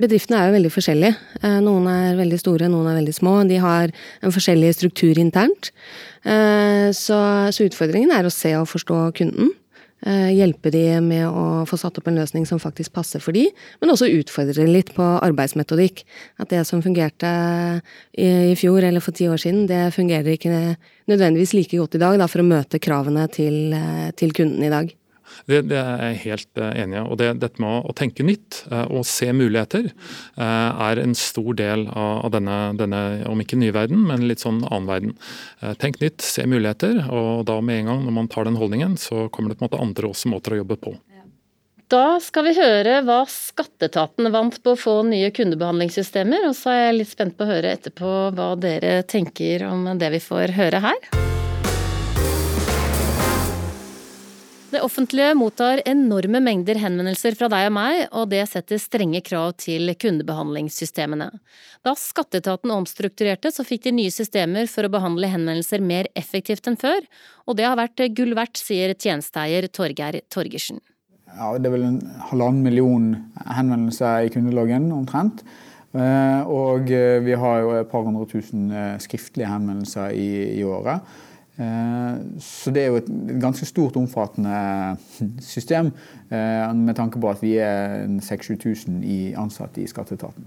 Bedriftene 0.00 0.38
er 0.38 0.50
jo 0.50 0.58
veldig 0.58 0.74
forskjellige. 0.76 1.16
Eh, 1.42 1.58
noen 1.66 1.88
er 1.90 2.20
veldig 2.20 2.38
store, 2.42 2.70
noen 2.70 2.92
er 2.92 3.00
veldig 3.00 3.16
små. 3.16 3.34
De 3.50 3.58
har 3.62 3.90
en 3.90 4.36
forskjellig 4.36 4.70
struktur 4.78 5.18
internt. 5.18 5.74
Så, 6.20 7.16
så 7.48 7.64
utfordringen 7.64 8.10
er 8.12 8.26
å 8.28 8.32
se 8.34 8.50
og 8.58 8.66
forstå 8.68 8.96
kunden. 9.16 9.54
Eh, 10.06 10.30
hjelpe 10.32 10.72
de 10.72 10.84
med 11.04 11.26
å 11.28 11.64
få 11.68 11.76
satt 11.80 11.98
opp 12.00 12.08
en 12.08 12.16
løsning 12.16 12.46
som 12.48 12.60
faktisk 12.62 12.94
passer 12.96 13.20
for 13.20 13.36
de, 13.36 13.46
men 13.82 13.92
også 13.92 14.08
utfordre 14.08 14.64
litt 14.68 14.94
på 14.96 15.04
arbeidsmetodikk. 15.20 16.04
At 16.40 16.52
det 16.52 16.62
som 16.68 16.80
fungerte 16.84 17.32
i 18.16 18.54
fjor 18.56 18.86
eller 18.86 19.04
for 19.04 19.16
ti 19.16 19.28
år 19.28 19.40
siden, 19.42 19.66
det 19.68 19.90
fungerer 19.96 20.36
ikke 20.36 20.76
nødvendigvis 21.10 21.52
like 21.56 21.76
godt 21.76 21.98
i 21.98 22.02
dag 22.02 22.16
da, 22.20 22.30
for 22.30 22.40
å 22.40 22.48
møte 22.48 22.80
kravene 22.80 23.28
til, 23.32 23.74
eh, 23.76 24.10
til 24.16 24.32
kunden 24.32 24.64
i 24.64 24.72
dag. 24.72 24.94
Det, 25.48 25.62
det, 25.70 25.78
er 25.78 26.04
jeg 26.10 26.20
helt 26.24 26.60
uh, 26.60 26.70
enig 26.70 26.98
i. 26.98 27.02
og 27.04 27.18
det, 27.20 27.30
Dette 27.42 27.62
med 27.62 27.88
å, 27.90 27.94
tenke 27.96 28.26
nytt 28.26 28.62
uh, 28.72 28.86
og 28.88 29.06
se 29.08 29.30
muligheter 29.36 29.90
uh, 29.90 30.88
er 30.90 31.02
en 31.02 31.16
stor 31.18 31.52
del 31.58 31.86
av 31.90 32.30
denne, 32.34 32.58
denne, 32.78 33.02
om 33.30 33.40
ikke 33.42 33.58
nye 33.60 33.74
verden, 33.74 34.02
men 34.08 34.26
litt 34.28 34.42
sånn 34.44 34.62
annen 34.68 34.88
verden. 34.90 35.14
tenk 35.80 36.00
nytt, 36.00 36.22
se 36.24 36.46
muligheter, 36.48 37.04
og 37.12 37.44
da 37.48 37.58
med 37.64 37.82
en 37.82 37.92
gang 37.92 38.02
når 38.06 38.16
man 38.16 38.30
tar 38.32 38.48
den 38.48 38.58
holdningen, 38.60 38.96
så 39.00 39.28
kommer 39.32 39.52
det 39.52 39.60
på 39.60 39.64
en 39.64 39.70
måte 39.70 39.84
andre 39.84 40.10
også 40.10 40.32
måter 40.32 40.56
å 40.56 40.60
jobbe 40.62 40.78
på. 40.80 40.96
Da 41.90 42.20
skal 42.22 42.46
vi 42.46 42.52
høre 42.54 43.00
hva 43.02 43.24
skatteetaten 43.26 44.30
vant 44.30 44.60
på 44.62 44.76
å 44.76 44.78
få 44.78 44.94
nye 45.08 45.32
kundebehandlingssystemer, 45.34 46.46
og 46.46 46.54
så 46.54 46.70
er 46.70 46.84
jeg 46.84 47.00
litt 47.00 47.10
spent 47.16 47.34
på 47.34 47.48
å 47.48 47.50
høre 47.50 47.74
etterpå 47.74 48.14
hva 48.36 48.52
dere 48.62 49.00
tenker 49.10 49.66
om 49.66 49.90
det 49.98 50.14
vi 50.14 50.22
får 50.22 50.54
høre 50.60 50.84
her. 50.86 51.29
Det 54.70 54.78
offentlige 54.86 55.32
mottar 55.34 55.80
enorme 55.88 56.38
mengder 56.38 56.78
henvendelser 56.78 57.34
fra 57.34 57.48
deg 57.50 57.64
og 57.66 57.72
meg, 57.74 58.02
og 58.14 58.28
det 58.30 58.44
setter 58.46 58.78
strenge 58.78 59.18
krav 59.26 59.56
til 59.58 59.90
kundebehandlingssystemene. 59.98 61.26
Da 61.82 61.94
skatteetaten 61.98 62.70
omstrukturerte, 62.70 63.50
så 63.50 63.64
fikk 63.66 63.88
de 63.88 63.92
nye 63.96 64.12
systemer 64.14 64.68
for 64.70 64.86
å 64.86 64.92
behandle 64.94 65.32
henvendelser 65.32 65.82
mer 65.82 66.06
effektivt 66.14 66.70
enn 66.70 66.78
før, 66.78 67.02
og 67.50 67.58
det 67.58 67.66
har 67.66 67.80
vært 67.80 68.04
gull 68.14 68.36
verdt, 68.38 68.62
sier 68.62 68.94
tjenesteeier 68.94 69.66
Torgeir 69.74 70.20
Torgersen. 70.30 70.78
Ja, 71.34 71.50
det 71.58 71.66
er 71.66 71.74
vel 71.74 71.88
en 71.88 71.98
halvannen 72.28 72.62
million 72.62 73.08
henvendelser 73.42 74.28
i 74.28 74.30
kundeloggen 74.36 74.86
omtrent. 74.94 75.42
Eh, 75.98 76.46
og 76.46 76.94
eh, 76.94 77.18
vi 77.26 77.34
har 77.34 77.64
jo 77.64 77.74
et 77.80 77.90
par 77.90 78.06
hundre 78.06 78.28
tusen 78.30 78.70
eh, 78.70 78.94
skriftlige 79.02 79.50
henvendelser 79.50 80.14
i, 80.14 80.30
i 80.60 80.62
året. 80.62 81.02
Eh, 81.60 82.40
så 82.40 82.72
det 82.72 82.82
er 82.82 82.88
jo 82.88 83.00
et 83.00 83.10
ganske 83.40 83.66
stort, 83.68 83.98
omfattende 84.00 84.96
system, 85.44 85.92
eh, 86.30 86.72
med 86.74 86.94
tanke 86.96 87.20
på 87.20 87.30
at 87.30 87.42
vi 87.42 87.56
er 87.58 88.06
6000-7000 88.06 89.36
ansatte 89.36 89.82
i 89.82 89.86
skatteetaten. 89.90 90.46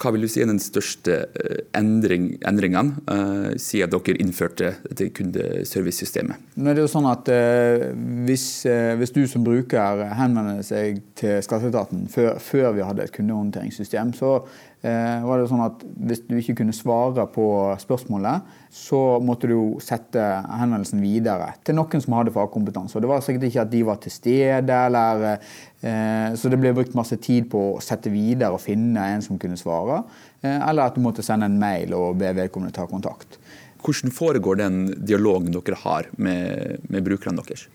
Hva 0.00 0.14
vil 0.14 0.24
du 0.24 0.30
si 0.32 0.40
er 0.40 0.48
den 0.48 0.60
største 0.62 1.16
eh, 1.36 1.58
endring, 1.76 2.30
endringene 2.48 3.02
uh, 3.04 3.50
siden 3.60 3.92
dere 3.92 4.16
innførte 4.22 4.72
dette 4.86 5.10
kundeservicesystemet? 5.16 6.40
Nå 6.56 6.70
er 6.70 6.78
det 6.78 6.86
jo 6.86 6.92
sånn 6.94 7.08
at 7.10 7.28
uh, 7.28 7.90
hvis, 8.24 8.46
uh, 8.64 8.94
hvis, 9.00 9.12
du 9.12 9.26
som 9.28 9.44
bruker 9.44 10.06
henvender 10.16 10.64
seg 10.64 11.02
til 11.20 11.44
skatteetaten 11.44 12.08
før, 12.12 12.40
før 12.40 12.72
vi 12.78 12.86
hadde 12.86 13.04
et 13.04 13.14
kundehåndteringssystem, 13.16 14.16
så 14.16 14.40
var 14.80 15.36
det 15.36 15.50
sånn 15.50 15.60
at 15.60 15.82
hvis 16.08 16.22
du 16.24 16.38
ikke 16.38 16.54
kunne 16.62 16.72
svare 16.72 17.26
på 17.28 17.42
spørsmålet, 17.82 18.46
så 18.72 19.18
måtte 19.20 19.50
du 19.50 19.52
jo 19.52 19.64
sette 19.84 20.22
henvendelsen 20.48 21.02
videre 21.04 21.50
til 21.68 21.76
noen 21.76 22.00
som 22.00 22.16
hadde 22.16 22.32
fagkompetanse. 22.32 22.96
Og 22.96 23.04
det 23.04 23.10
var 23.10 23.20
sikkert 23.26 23.44
ikke 23.50 23.66
at 23.66 23.74
de 23.74 23.82
var 23.84 24.00
til 24.00 24.14
stede, 24.14 24.78
eller, 24.86 25.36
så 25.80 26.50
det 26.52 26.58
ble 26.60 26.74
brukt 26.76 26.96
masse 26.98 27.16
tid 27.24 27.46
på 27.52 27.60
å 27.74 27.80
sette 27.80 28.12
videre 28.12 28.52
og 28.52 28.60
finne 28.60 29.06
en 29.14 29.22
som 29.24 29.38
kunne 29.40 29.56
svare. 29.56 30.02
Eh, 30.42 30.58
eller 30.58 30.86
at 30.86 30.96
du 30.96 31.02
måtte 31.04 31.24
sende 31.24 31.48
en 31.48 31.58
mail 31.60 31.94
og 31.96 32.18
be 32.20 32.32
vedkommende 32.36 32.74
ta 32.76 32.86
kontakt. 32.90 33.38
Hvordan 33.80 34.12
foregår 34.12 34.60
den 34.60 34.80
dialogen 35.08 35.54
dere 35.54 35.78
har 35.82 36.08
med, 36.16 36.80
med 36.88 37.04
brukerne 37.06 37.40
deres? 37.40 37.66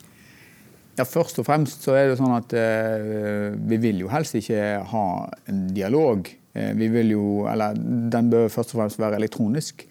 Ja, 0.95 1.03
Først 1.03 1.41
og 1.41 1.47
fremst 1.47 1.83
så 1.83 1.95
er 1.97 2.07
det 2.07 2.19
sånn 2.19 2.35
at 2.37 2.53
eh, 2.55 3.55
vi 3.67 3.79
vil 3.83 4.05
jo 4.05 4.11
helst 4.13 4.37
ikke 4.37 4.83
ha 4.93 5.05
en 5.51 5.65
dialog. 5.75 6.29
Eh, 6.55 6.71
vi 6.77 6.91
vil 6.93 7.15
jo, 7.17 7.25
eller 7.51 7.75
Den 7.75 8.29
bør 8.31 8.53
først 8.53 8.75
og 8.75 8.83
fremst 8.83 9.01
være 9.01 9.19
elektronisk. 9.19 9.85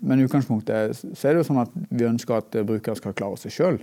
Men 0.00 0.20
i 0.20 0.26
utgangspunktet 0.26 0.96
så 0.96 1.28
er 1.28 1.34
det 1.34 1.42
jo 1.42 1.48
sånn 1.50 1.62
at 1.62 1.72
vi 1.88 2.08
ønsker 2.08 2.40
at 2.40 2.62
brukere 2.66 2.96
skal 2.96 3.16
klare 3.16 3.40
seg 3.40 3.54
sjøl. 3.54 3.80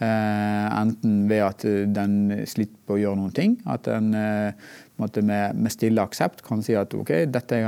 Eh, 0.00 0.66
enten 0.80 1.26
ved 1.28 1.42
at 1.44 1.64
den 1.92 2.14
slipper 2.48 2.96
å 2.96 3.00
gjøre 3.00 3.18
noen 3.20 3.34
ting. 3.36 3.58
At 3.68 3.84
den 3.84 4.14
eh, 4.16 4.70
med, 5.00 5.18
med, 5.56 5.72
stille 5.72 6.04
aksept 6.04 6.40
kan 6.44 6.62
si 6.64 6.76
at 6.76 6.94
ok, 6.96 7.12
dette 7.32 7.58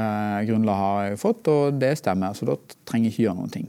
grunnlaget 0.48 0.80
har 0.80 1.10
jeg 1.10 1.20
fått, 1.20 1.50
og 1.52 1.80
det 1.80 1.96
stemmer. 2.00 2.36
Så 2.36 2.48
da 2.48 2.56
trenger 2.88 3.10
jeg 3.10 3.14
ikke 3.14 3.26
gjøre 3.26 3.40
noen 3.40 3.52
ting. 3.52 3.68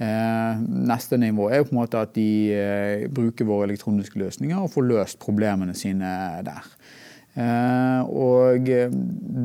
Eh, 0.00 0.60
neste 0.90 1.18
nivå 1.20 1.50
er 1.50 1.60
jo 1.60 1.68
på 1.68 1.74
en 1.74 1.82
måte 1.82 2.00
at 2.00 2.14
de 2.16 2.28
eh, 2.56 3.06
bruker 3.12 3.48
våre 3.48 3.68
elektroniske 3.68 4.18
løsninger 4.18 4.56
og 4.56 4.72
får 4.72 4.86
løst 4.88 5.20
problemene 5.20 5.74
sine 5.76 6.12
der. 6.46 6.70
Eh, 7.38 8.00
og 8.08 8.70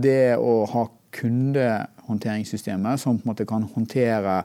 det 0.06 0.38
å 0.40 0.62
ha 0.72 0.86
kundehåndteringssystemet 1.16 3.02
som 3.02 3.20
på 3.20 3.26
en 3.26 3.34
måte 3.34 3.48
kan 3.48 3.68
håndtere 3.76 4.42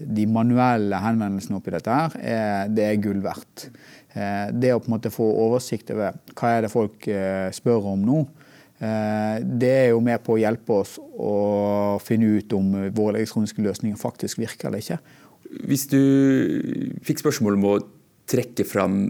de 0.00 0.26
manuelle 0.30 0.98
henvendelsene 1.02 1.58
oppi 1.60 1.74
dette, 1.74 1.94
her, 1.94 2.16
er, 2.20 2.70
det 2.72 2.86
er 2.86 3.00
gull 3.02 3.20
verdt. 3.24 3.68
Eh, 4.10 4.50
det 4.50 4.72
å 4.74 4.80
på 4.82 4.90
en 4.90 4.96
måte 4.96 5.12
få 5.14 5.26
oversikt 5.44 5.92
over 5.94 6.16
hva 6.34 6.54
er 6.56 6.64
det 6.64 6.72
folk 6.72 7.06
eh, 7.10 7.48
spør 7.54 7.92
om 7.92 8.02
nå, 8.02 8.22
eh, 8.82 9.36
det 9.44 9.70
er 9.84 9.88
jo 9.92 10.00
med 10.02 10.22
på 10.26 10.34
å 10.34 10.40
hjelpe 10.40 10.80
oss 10.82 10.96
å 10.98 11.98
finne 12.02 12.32
ut 12.40 12.56
om 12.58 12.72
våre 12.96 13.20
elektroniske 13.20 13.62
løsninger 13.62 14.00
faktisk 14.00 14.42
virker 14.42 14.70
eller 14.70 14.82
ikke. 14.82 14.98
Hvis 15.70 15.86
du 15.90 16.00
fikk 17.06 17.22
spørsmål 17.22 17.58
om 17.58 17.68
å 17.70 17.78
trekke 18.30 18.66
fram 18.66 19.04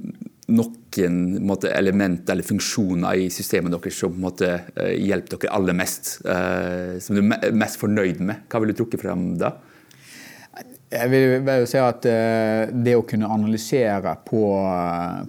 noen 0.51 1.17
måte, 1.47 1.71
element 1.77 2.29
eller 2.33 2.45
funksjoner 2.45 3.21
i 3.23 3.27
systemet 3.33 3.73
deres 3.73 3.99
som 4.03 4.17
måte, 4.19 4.49
hjelper 4.97 5.37
dere 5.37 5.53
aller 5.55 5.77
mest, 5.77 6.17
som 6.25 7.19
du 7.19 7.21
er 7.23 7.53
mest 7.55 7.79
fornøyd 7.79 8.23
med. 8.25 8.49
Hva 8.51 8.63
vil 8.65 8.73
du 8.73 8.81
trukke 8.81 8.99
fram 8.99 9.29
da? 9.39 9.53
Jeg 10.91 11.07
vil, 11.13 11.37
bare 11.47 11.69
si 11.71 11.79
at 11.79 12.07
uh, 12.11 12.73
Det 12.75 12.97
å 12.99 13.05
kunne 13.07 13.29
analysere 13.31 14.17
på, 14.27 14.43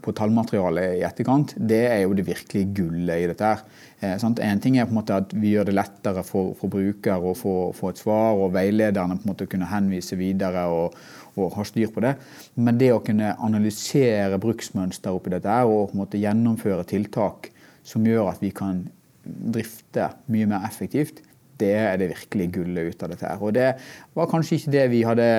på, 0.02 0.14
tallmaterialet 0.18 0.98
i 0.98 1.04
etterkant, 1.06 1.54
det 1.56 1.84
er 1.92 2.00
jo 2.02 2.16
det 2.18 2.26
virkelige 2.26 2.72
gullet 2.82 3.22
i 3.22 3.28
dette. 3.30 3.52
her. 3.52 4.26
En 4.42 4.62
ting 4.64 4.80
er 4.80 4.88
på 4.90 4.96
en 4.96 4.98
måte 4.98 5.20
at 5.22 5.36
vi 5.38 5.54
gjør 5.54 5.70
det 5.70 5.76
lettere 5.78 6.24
for, 6.26 6.56
for 6.58 6.74
bruker 6.74 7.22
å 7.22 7.36
få, 7.38 7.56
få, 7.78 7.92
et 7.94 8.02
svar, 8.02 8.42
og 8.42 8.56
veilederne 8.56 9.20
på 9.20 9.28
en 9.28 9.34
måte 9.36 9.50
kunne 9.52 9.70
henvise 9.70 10.18
videre. 10.18 10.66
og 10.68 10.98
og 11.40 11.54
har 11.56 11.64
styr 11.64 11.92
på 11.94 12.02
det. 12.04 12.16
Men 12.60 12.80
det 12.80 12.92
å 12.92 13.02
kunne 13.04 13.36
analysere 13.40 14.40
bruksmønster 14.42 15.16
oppi 15.16 15.32
dette 15.32 15.52
her, 15.52 15.70
og 15.70 15.92
på 15.92 15.96
en 15.96 16.04
måte 16.04 16.20
gjennomføre 16.20 16.84
tiltak 16.90 17.52
som 17.88 18.06
gjør 18.06 18.34
at 18.34 18.42
vi 18.44 18.52
kan 18.56 18.84
drifte 19.24 20.10
mye 20.34 20.50
mer 20.50 20.66
effektivt, 20.68 21.22
det 21.62 21.72
er 21.78 22.02
det 22.02 22.12
virkelig 22.12 22.50
gullet 22.58 22.92
ut 22.92 23.06
av 23.06 23.14
dette. 23.14 23.30
her. 23.30 23.42
Og 23.42 23.56
det 23.56 23.70
var 24.18 24.30
kanskje 24.32 24.60
ikke 24.60 24.76
det 24.76 24.86
vi 24.92 25.02
hadde 25.08 25.30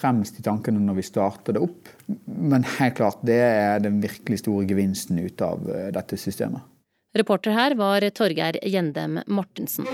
fremst 0.00 0.38
i 0.40 0.44
tankene 0.44 0.82
når 0.82 0.98
vi 0.98 1.06
startet 1.06 1.56
det 1.56 1.62
opp, 1.64 1.90
men 2.26 2.66
helt 2.76 2.98
klart, 2.98 3.22
det 3.24 3.40
er 3.40 3.82
den 3.84 4.02
virkelig 4.02 4.42
store 4.42 4.66
gevinsten 4.68 5.22
ut 5.22 5.44
av 5.44 5.64
eh, 5.70 5.90
dette 5.94 6.18
systemet. 6.20 6.64
Reporter 7.14 7.54
her 7.54 7.76
var 7.78 8.04
Torgeir 8.10 8.58
Gjendem 8.66 9.20
Mortensen. 9.30 9.86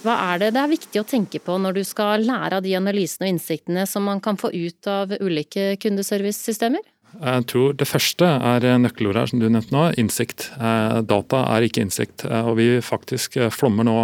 Hva 0.00 0.14
er 0.30 0.40
det 0.40 0.54
det 0.56 0.60
er 0.60 0.70
viktig 0.72 1.00
å 1.00 1.08
tenke 1.08 1.40
på 1.44 1.56
når 1.60 1.76
du 1.76 1.82
skal 1.84 2.22
lære 2.24 2.60
av 2.60 2.64
de 2.64 2.72
analysene 2.76 3.26
og 3.26 3.34
innsiktene 3.34 3.84
som 3.88 4.06
man 4.08 4.20
kan 4.24 4.38
få 4.40 4.48
ut 4.52 4.88
av 4.88 5.12
ulike 5.20 5.74
kundeservicesystemer? 5.80 6.84
Jeg 7.18 7.44
tror 7.50 7.74
det 7.76 7.88
første 7.88 8.24
er 8.24 8.64
nøkkelordet 8.80 9.20
her, 9.20 9.30
som 9.32 9.40
du 9.42 9.48
nevnte 9.50 9.74
nå, 9.74 9.82
innsikt. 10.00 10.46
Eh, 10.56 11.00
data 11.10 11.42
er 11.52 11.66
ikke 11.66 11.82
innsikt. 11.82 12.24
Eh, 12.24 12.46
og 12.46 12.56
vi 12.60 12.68
faktisk 12.84 13.36
eh, 13.40 13.50
flommer 13.52 13.84
nå 13.86 13.96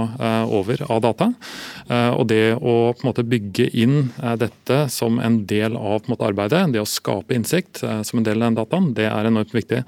over 0.53 0.83
av 0.91 1.01
data. 1.05 1.29
Og 1.87 2.25
det 2.29 2.57
å 2.57 2.75
på 2.97 3.05
en 3.05 3.07
måte 3.07 3.25
bygge 3.27 3.69
inn 3.79 4.11
dette 4.41 4.79
som 4.93 5.21
en 5.23 5.39
del 5.49 5.77
av 5.79 6.01
en 6.01 6.11
måte, 6.11 6.27
arbeidet, 6.27 6.65
det 6.75 6.81
å 6.83 6.89
skape 6.89 7.35
innsikt 7.37 7.81
som 7.81 8.19
en 8.19 8.27
del 8.27 8.41
av 8.41 8.49
den 8.49 8.59
dataen, 8.59 8.89
det 8.97 9.07
er 9.09 9.29
enormt 9.29 9.55
viktig. 9.55 9.83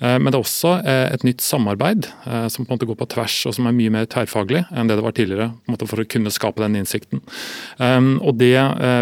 Men 0.00 0.28
det 0.28 0.36
er 0.36 0.42
også 0.42 0.74
et 0.88 1.24
nytt 1.26 1.44
samarbeid 1.44 2.08
som 2.52 2.66
på 2.66 2.68
en 2.68 2.74
måte 2.76 2.88
går 2.88 2.98
på 3.00 3.08
tvers 3.14 3.38
og 3.48 3.56
som 3.56 3.68
er 3.68 3.76
mye 3.78 3.94
mer 3.94 4.08
tverrfaglig 4.10 4.64
enn 4.68 4.90
det 4.90 4.98
det 4.98 5.06
var 5.06 5.16
tidligere, 5.16 5.48
på 5.54 5.70
en 5.70 5.76
måte 5.76 5.88
for 5.88 6.02
å 6.02 6.08
kunne 6.16 6.34
skape 6.34 6.62
den 6.64 6.76
innsikten. 6.82 7.24
Og 8.20 8.40
det 8.40 8.58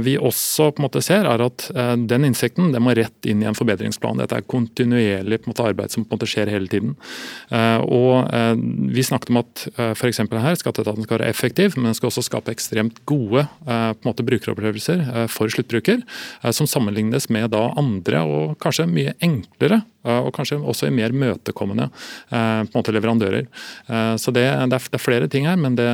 vi 0.07 0.17
også 0.19 0.71
på 0.71 0.83
en 0.83 0.87
måte 0.87 1.03
ser, 1.05 1.27
er 1.27 1.47
at 1.49 1.69
den 2.07 2.31
innsikten 2.31 2.71
den 2.75 2.87
må 2.87 2.95
rett 2.97 3.31
inn 3.31 3.43
i 3.43 3.51
en 3.51 3.56
forbedringsplan. 3.57 4.21
Dette 4.21 4.39
er 4.39 4.47
kontinuerlig 4.47 5.41
måte, 5.47 5.65
arbeid 5.65 5.95
som 5.95 6.05
en 6.05 6.29
skjer 6.29 6.51
hele 6.53 6.71
tiden. 6.71 6.95
Uh, 7.51 7.81
og 7.83 8.31
uh, 8.31 8.55
Vi 8.97 9.05
snakket 9.07 9.33
om 9.33 9.41
at 9.43 9.67
uh, 9.77 9.93
for 9.99 10.11
her 10.45 10.59
skatteetaten 10.59 11.07
skal 11.07 11.19
være 11.19 11.33
effektiv, 11.33 11.77
men 11.77 11.91
den 11.91 11.99
skal 11.99 12.11
også 12.11 12.27
skape 12.27 12.53
ekstremt 12.55 13.03
gode 13.09 13.47
en 13.67 14.07
måte, 14.07 14.25
brukeropplevelser 14.27 15.29
for 15.33 15.51
sluttbruker, 15.53 16.03
som 16.55 16.69
sammenlignes 16.71 17.29
med 17.33 17.51
da 17.55 17.67
andre 17.79 18.23
og 18.27 18.57
kanskje 18.63 18.89
mye 18.91 19.15
enklere 19.25 19.83
og 20.07 20.33
kanskje 20.37 20.59
også 20.61 20.89
i 20.89 20.95
mer 20.95 21.15
møtekommende 21.17 21.89
en 22.31 22.69
måte 22.73 22.93
leverandører. 22.95 23.47
Så 24.21 24.33
det, 24.35 24.45
det, 24.71 24.79
er, 24.79 25.03
flere 25.03 25.29
ting 25.31 25.47
her, 25.49 25.59
men 25.61 25.77
det, 25.79 25.87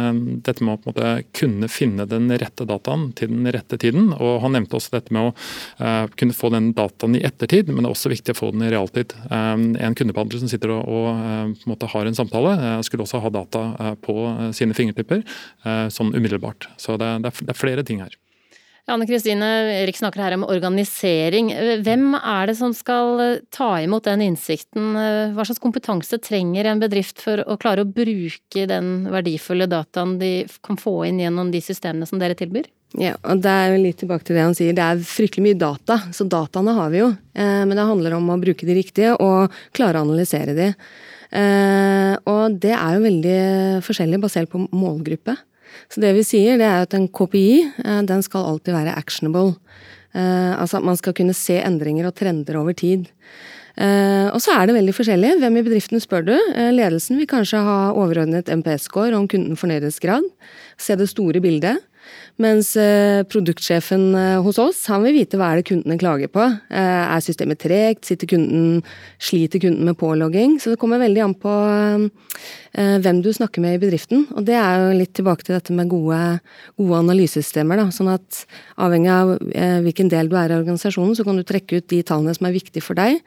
dette 0.46 0.64
med 0.64 0.84
å 0.86 1.08
kunne 1.36 1.68
finne 1.72 2.06
den 2.08 2.30
rette 2.40 2.66
dataen 2.68 3.10
til 3.18 3.32
den 3.32 3.48
rette 3.54 3.78
tiden. 3.80 4.12
og 4.14 4.40
Han 4.44 4.56
nevnte 4.56 4.78
også 4.78 4.96
dette 4.96 5.14
med 5.14 5.30
å 5.30 5.92
kunne 6.18 6.36
få 6.36 6.52
den 6.54 6.70
dataen 6.76 7.18
i 7.18 7.24
ettertid, 7.26 7.70
men 7.70 7.82
det 7.82 7.90
er 7.90 7.96
også 7.96 8.12
viktig 8.12 8.36
å 8.36 8.40
få 8.40 8.50
den 8.54 8.66
i 8.66 8.72
realtid. 8.72 9.14
En 9.30 9.98
kundebehandler 9.98 10.42
som 10.42 10.50
sitter 10.52 10.74
og, 10.76 10.82
og 10.88 11.08
en 11.12 11.54
måte 11.70 11.90
har 11.92 12.08
en 12.08 12.18
samtale, 12.18 12.56
skulle 12.86 13.06
også 13.06 13.22
ha 13.24 13.32
data 13.32 13.94
på 14.04 14.18
sine 14.56 14.76
fingertipper 14.76 15.24
sånn 15.92 16.14
umiddelbart. 16.16 16.70
Så 16.80 16.98
det, 17.00 17.14
det 17.24 17.48
er 17.48 17.58
flere 17.58 17.86
ting 17.86 18.02
her. 18.04 18.16
Anne 18.90 19.06
Kristine, 19.06 19.46
Erik 19.78 19.96
snakker 19.96 20.24
her 20.24 20.34
om 20.34 20.42
organisering. 20.42 21.52
Hvem 21.86 22.16
er 22.18 22.48
det 22.50 22.56
som 22.58 22.72
skal 22.74 23.20
eh, 23.22 23.42
ta 23.54 23.76
imot 23.78 24.08
den 24.08 24.24
innsikten? 24.24 24.96
Eh, 24.98 25.34
hva 25.36 25.46
slags 25.46 25.62
kompetanse 25.62 26.18
trenger 26.18 26.66
en 26.66 26.82
bedrift 26.82 27.22
for 27.22 27.44
å 27.46 27.54
klare 27.62 27.84
å 27.84 27.88
bruke 27.88 28.64
den 28.66 29.06
verdifulle 29.12 29.68
dataen 29.70 30.16
de 30.18 30.32
kan 30.66 30.80
få 30.80 30.96
inn 31.06 31.20
gjennom 31.22 31.52
de 31.54 31.60
systemene 31.62 32.10
som 32.10 32.18
dere 32.18 32.34
tilbyr? 32.38 32.66
Ja, 32.98 33.14
og 33.22 33.38
Det 33.44 33.52
er 33.52 33.78
litt 33.78 34.02
tilbake 34.02 34.26
til 34.26 34.36
det 34.36 34.48
han 34.48 34.58
sier. 34.58 34.74
Det 34.74 34.82
er 34.82 35.06
fryktelig 35.06 35.46
mye 35.46 35.60
data, 35.62 36.00
så 36.12 36.26
dataene 36.26 36.74
har 36.76 36.90
vi 36.90 37.04
jo. 37.04 37.12
Eh, 37.38 37.62
men 37.62 37.78
det 37.78 37.86
handler 37.86 38.18
om 38.18 38.34
å 38.34 38.40
bruke 38.42 38.66
de 38.66 38.78
riktige 38.82 39.14
og 39.14 39.54
klare 39.78 40.02
å 40.02 40.08
analysere 40.08 40.58
de. 40.58 40.72
Og 42.28 42.58
det 42.60 42.74
er 42.76 42.90
jo 42.92 43.04
veldig 43.06 43.36
forskjellig 43.86 44.18
basert 44.20 44.50
på 44.52 44.66
målgruppe. 44.68 45.32
Så 45.92 46.02
det 46.02 46.12
vi 46.16 46.24
sier, 46.26 46.58
det 46.60 46.68
er 46.68 46.84
at 46.86 46.96
en 46.96 47.08
KPI 47.08 47.48
eh, 47.84 48.02
den 48.08 48.24
skal 48.24 48.48
alltid 48.52 48.76
være 48.76 48.96
actionable. 48.98 49.56
Eh, 50.12 50.52
altså 50.56 50.80
at 50.80 50.86
man 50.86 50.98
skal 51.00 51.16
kunne 51.16 51.36
se 51.36 51.58
endringer 51.60 52.08
og 52.08 52.16
trender 52.18 52.58
over 52.60 52.76
tid. 52.76 53.08
Eh, 53.76 54.28
og 54.28 54.40
så 54.44 54.56
er 54.56 54.68
det 54.68 54.76
veldig 54.76 54.96
forskjellig. 54.96 55.36
Hvem 55.40 55.60
i 55.60 55.64
bedriften 55.68 56.02
spør 56.02 56.26
du? 56.28 56.34
Ledelsen 56.74 57.20
vil 57.20 57.30
kanskje 57.30 57.62
ha 57.64 57.78
overordnet 57.92 58.52
MPS-score 58.52 59.16
om 59.16 59.28
kunden 59.30 59.58
fornøydhetsgrad. 59.58 60.28
Se 60.80 60.98
det 60.98 61.08
store 61.12 61.40
bildet. 61.44 61.80
Mens 62.40 62.72
eh, 62.80 63.22
produktsjefen 63.28 64.14
eh, 64.16 64.38
hos 64.42 64.58
oss, 64.58 64.80
han 64.90 65.02
vil 65.04 65.18
vite 65.18 65.36
hva 65.36 65.50
er 65.52 65.60
det 65.60 65.66
kundene 65.68 65.98
klager 66.00 66.30
på. 66.32 66.46
Eh, 66.72 67.02
er 67.04 67.24
systemet 67.24 67.60
tregt? 67.60 68.08
Kunden, 68.28 68.80
sliter 69.20 69.60
kunden 69.60 69.84
med 69.88 69.98
pålogging? 70.00 70.56
Så 70.62 70.72
det 70.72 70.80
kommer 70.80 71.02
veldig 71.02 71.24
an 71.26 71.34
på 71.38 71.52
hvem 72.72 73.18
du 73.20 73.28
snakker 73.34 73.60
med 73.60 73.76
i 73.76 73.80
bedriften. 73.82 74.24
Og 74.32 74.46
det 74.48 74.54
er 74.56 74.80
jo 74.80 74.94
litt 74.96 75.12
tilbake 75.18 75.44
til 75.44 75.56
dette 75.58 75.74
med 75.76 75.90
gode, 75.92 76.18
gode 76.80 77.00
analysesystemer. 77.02 77.82
Da. 77.82 77.90
Sånn 77.92 78.08
at 78.14 78.44
avhengig 78.80 79.12
av 79.12 79.34
hvilken 79.84 80.08
del 80.12 80.30
du 80.32 80.38
er 80.40 80.54
i 80.54 80.56
organisasjonen, 80.56 81.12
så 81.18 81.26
kan 81.26 81.36
du 81.36 81.44
trekke 81.44 81.82
ut 81.82 81.90
de 81.92 82.00
tallene 82.08 82.32
som 82.36 82.48
er 82.48 82.56
viktige 82.56 82.84
for 82.84 82.96
deg. 82.96 83.20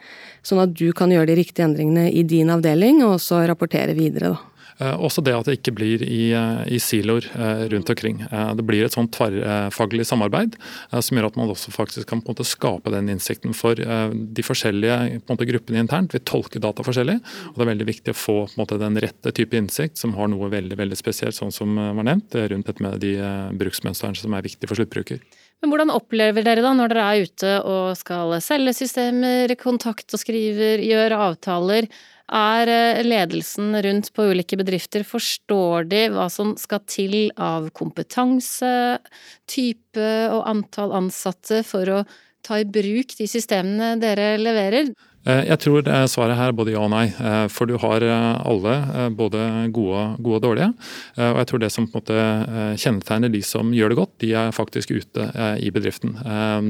Sånn 0.46 0.64
at 0.64 0.74
du 0.74 0.88
kan 0.98 1.14
gjøre 1.14 1.30
de 1.30 1.38
riktige 1.44 1.68
endringene 1.68 2.10
i 2.10 2.26
din 2.26 2.50
avdeling, 2.54 3.04
og 3.06 3.20
også 3.20 3.44
rapportere 3.46 3.94
videre. 3.98 4.34
da. 4.34 4.55
Eh, 4.76 4.96
også 5.00 5.24
det 5.24 5.32
at 5.38 5.48
det 5.48 5.58
ikke 5.60 5.74
blir 5.78 6.02
i, 6.04 6.34
eh, 6.36 6.64
i 6.76 6.80
siloer 6.84 7.28
eh, 7.32 7.64
rundt 7.72 7.90
omkring. 7.92 8.20
Det 8.28 8.66
blir 8.68 8.84
et 8.84 8.96
sånn 8.96 9.08
tverrfaglig 9.14 10.06
samarbeid 10.08 10.58
som 10.92 11.18
gjør 11.18 11.30
at 11.30 11.38
man 11.40 11.52
også 11.52 11.72
faktisk 11.72 12.10
kan 12.10 12.22
på 12.22 12.30
en 12.30 12.36
måte 12.36 12.48
skape 12.48 12.92
den 12.92 13.10
innsikten. 13.14 13.56
For 13.56 13.76
de 13.76 14.46
forskjellige 14.46 15.22
måte, 15.30 15.48
gruppene 15.48 15.84
internt 15.84 16.14
Vi 16.16 16.22
tolker 16.28 16.60
data 16.64 16.84
forskjellig. 16.84 17.18
og 17.50 17.56
Det 17.56 17.66
er 17.66 17.72
veldig 17.72 17.88
viktig 17.88 18.14
å 18.14 18.20
få 18.20 18.38
måte, 18.60 18.80
den 18.80 19.00
rette 19.00 19.32
type 19.32 19.56
innsikt 19.56 19.98
som 19.98 20.14
har 20.14 20.28
noe 20.28 20.50
veldig 20.52 20.78
veldig 20.78 20.98
spesielt, 21.00 21.36
sånn 21.36 21.54
som 21.54 21.76
var 21.76 22.04
nevnt, 22.04 22.36
rundt 22.36 22.68
dette 22.68 22.84
med 22.84 23.00
de 23.00 23.16
bruksmønstrene 23.56 24.18
som 24.18 24.34
er 24.34 24.46
viktige 24.46 24.68
for 24.68 24.80
sluttbruker. 24.80 25.24
Men 25.66 25.72
hvordan 25.74 25.96
opplever 25.96 26.44
dere 26.46 26.62
da 26.62 26.76
når 26.78 26.92
dere 26.92 27.04
er 27.10 27.24
ute 27.26 27.52
og 27.66 27.96
skal 27.98 28.36
selge 28.46 28.70
systemer, 28.78 29.50
kontakt 29.58 30.14
og 30.14 30.22
skriver, 30.22 30.78
gjøre 30.78 31.18
avtaler? 31.26 31.88
Er 32.30 32.70
eh, 32.70 33.00
ledelsen 33.02 33.74
rundt 33.82 34.12
på 34.14 34.28
ulike 34.30 34.60
bedrifter, 34.62 35.02
forstår 35.02 35.88
de 35.90 36.04
hva 36.14 36.28
som 36.30 36.54
skal 36.62 36.84
til 36.86 37.32
av 37.42 37.72
kompetanse, 37.74 39.02
type 39.50 40.06
og 40.30 40.46
antall 40.54 40.94
ansatte 41.02 41.64
for 41.66 41.96
å 41.96 42.00
ta 42.46 42.62
i 42.62 42.70
bruk 42.70 43.18
de 43.18 43.26
systemene 43.26 43.96
dere 43.98 44.36
leverer? 44.38 44.94
Eh, 45.26 45.42
jeg 45.50 45.58
tror 45.64 45.88
eh, 45.90 46.06
svaret 46.10 46.38
her 46.38 46.52
er 46.52 46.58
både 46.58 46.76
ja 46.76 46.84
og 46.86 46.92
nei. 46.94 47.08
Eh, 47.10 47.46
for 47.54 47.70
du 47.70 47.76
har 47.82 48.04
alle, 48.06 48.76
både 49.18 49.42
gode, 49.74 50.04
gode 50.22 50.38
og 50.38 50.44
dårlige. 50.44 50.70
Og 51.16 51.40
jeg 51.40 51.48
tror 51.50 51.62
det 51.62 51.72
som 51.74 51.88
på 51.88 51.98
en 51.98 52.02
måte 52.02 52.76
kjennetegner 52.82 53.32
de 53.32 53.42
som 53.46 53.72
gjør 53.74 53.92
det 53.92 53.98
godt, 54.00 54.14
de 54.22 54.32
er 54.38 54.54
faktisk 54.56 54.92
ute 54.94 55.28
i 55.64 55.72
bedriften. 55.74 56.14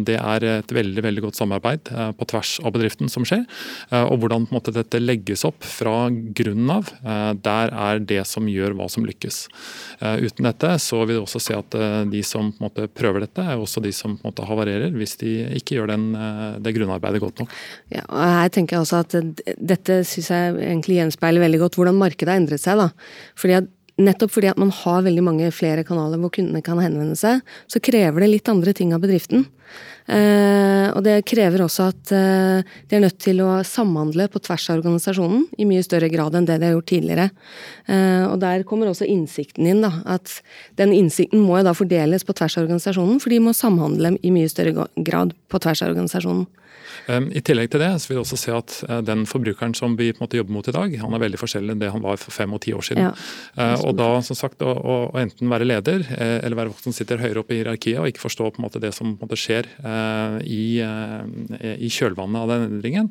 Det 0.07 0.15
er 0.19 0.45
et 0.49 0.73
veldig 0.75 1.03
veldig 1.03 1.23
godt 1.25 1.39
samarbeid 1.39 1.89
på 2.17 2.27
tvers 2.29 2.55
av 2.63 2.73
bedriften 2.75 3.09
som 3.11 3.25
skjer. 3.27 3.43
Og 4.05 4.19
hvordan 4.21 4.45
på 4.45 4.53
en 4.53 4.57
måte 4.59 4.73
dette 4.75 5.01
legges 5.01 5.45
opp 5.47 5.65
fra 5.65 6.07
grunnen 6.11 6.71
av, 6.77 6.91
der 7.45 7.73
er 7.73 8.01
det 8.05 8.21
som 8.29 8.47
gjør 8.49 8.77
hva 8.77 8.87
som 8.91 9.07
lykkes. 9.07 9.41
Uten 10.01 10.49
dette 10.49 10.75
så 10.83 11.01
vil 11.03 11.19
du 11.19 11.23
også 11.23 11.41
se 11.43 11.57
at 11.57 11.79
de 12.11 12.23
som 12.25 12.51
på 12.53 12.61
en 12.61 12.67
måte 12.67 12.87
prøver 12.91 13.25
dette, 13.25 13.43
er 13.43 13.61
også 13.61 13.83
de 13.83 13.93
som 13.95 14.15
på 14.15 14.23
en 14.23 14.31
måte 14.31 14.47
havarerer 14.47 14.95
hvis 14.95 15.17
de 15.23 15.35
ikke 15.59 15.79
gjør 15.79 15.95
den, 15.95 16.07
det 16.63 16.75
grunnarbeidet 16.77 17.23
godt 17.23 17.43
nok. 17.43 17.57
Ja, 17.93 18.05
og 18.05 18.44
her 18.44 18.44
tenker 18.53 18.77
jeg 18.77 18.85
også 18.85 19.01
at 19.03 19.55
dette 19.57 20.01
syns 20.07 20.29
jeg 20.33 20.57
egentlig 20.59 20.99
gjenspeiler 20.99 21.45
veldig 21.45 21.63
godt 21.63 21.79
hvordan 21.79 21.97
markedet 21.97 22.33
har 22.33 22.41
endret 22.41 22.61
seg. 22.61 22.81
da. 22.81 22.91
Fordi 23.39 23.57
at 23.61 23.71
Nettopp 23.95 24.33
fordi 24.35 24.49
at 24.51 24.57
man 24.59 24.73
har 24.75 25.05
veldig 25.05 25.21
mange 25.23 25.51
flere 25.55 25.85
kanaler 25.87 26.19
hvor 26.19 26.33
kundene 26.35 26.59
kan 26.59 26.81
henvende 26.83 27.15
seg, 27.15 27.39
så 27.71 27.79
krever 27.79 28.25
det 28.25 28.27
litt 28.27 28.49
andre 28.51 28.73
ting 28.75 28.91
av 28.91 28.99
bedriften. 29.05 29.45
Eh, 30.05 30.87
og 30.93 31.01
det 31.05 31.23
krever 31.25 31.63
også 31.65 31.87
at 31.89 32.11
eh, 32.13 32.73
de 32.85 32.97
er 32.97 33.01
nødt 33.01 33.17
til 33.23 33.39
å 33.41 33.63
samhandle 33.65 34.27
på 34.29 34.41
tvers 34.45 34.67
av 34.69 34.77
organisasjonen 34.77 35.47
i 35.57 35.65
mye 35.65 35.85
større 35.85 36.11
grad 36.13 36.37
enn 36.37 36.45
det 36.45 36.59
de 36.61 36.69
har 36.69 36.75
gjort 36.75 36.91
tidligere. 36.91 37.29
Eh, 37.89 38.25
og 38.27 38.37
der 38.43 38.65
kommer 38.69 38.91
også 38.91 39.07
innsikten 39.09 39.65
inn, 39.69 39.81
da. 39.85 39.91
At 40.17 40.39
den 40.77 40.93
innsikten 40.93 41.41
må 41.41 41.57
jo 41.59 41.69
da 41.69 41.73
fordeles 41.77 42.27
på 42.27 42.37
tvers 42.37 42.59
av 42.59 42.67
organisasjonen, 42.67 43.17
for 43.23 43.33
de 43.33 43.41
må 43.41 43.55
samhandle 43.57 44.13
i 44.21 44.33
mye 44.35 44.51
større 44.51 44.85
grad 44.95 45.33
på 45.49 45.63
tvers 45.65 45.81
av 45.81 45.95
organisasjonen. 45.95 46.45
I 47.05 47.41
tillegg 47.45 47.69
til 47.69 47.81
det 47.83 47.89
så 48.01 48.09
vil 48.09 48.17
vi 48.17 48.21
også 48.21 48.37
se 48.39 48.53
at 48.55 48.75
den 49.05 49.25
forbrukeren 49.29 49.75
som 49.77 49.93
vi 49.99 50.07
på 50.13 50.21
en 50.21 50.25
måte 50.25 50.39
jobber 50.39 50.55
mot 50.55 50.69
i 50.69 50.73
dag, 50.73 50.93
han 51.01 51.13
er 51.13 51.21
veldig 51.21 51.37
forskjellig 51.37 51.75
enn 51.75 51.81
det 51.81 51.91
han 51.93 52.01
var 52.01 52.17
for 52.21 52.33
fem 52.33 52.53
og 52.55 52.63
ti 52.63 52.73
år 52.73 52.85
siden. 52.87 53.03
Ja. 53.05 53.67
Og 53.85 53.93
da 53.99 54.07
som 54.25 54.37
sagt 54.37 54.63
å, 54.65 54.71
å, 54.73 54.95
enten 55.19 55.51
være 55.51 55.67
leder 55.67 56.05
eller 56.15 56.57
være 56.57 56.71
voksen 56.71 56.89
som 56.89 56.97
sitter 56.97 57.21
høyere 57.21 57.43
oppe 57.43 57.53
i 57.53 57.59
hierarkiet 57.59 57.99
og 58.01 58.09
ikke 58.09 58.23
forstå 58.23 58.49
på 58.55 58.61
en 58.61 58.65
måte 58.65 58.81
det 58.81 58.93
som 58.95 59.11
på 59.11 59.21
en 59.21 59.27
måte 59.27 59.37
skjer 59.37 59.54
i, 60.45 60.81
i 60.81 61.89
kjølvannet 61.91 62.41
av 62.41 62.51
den 62.51 62.65
endringen, 62.67 63.09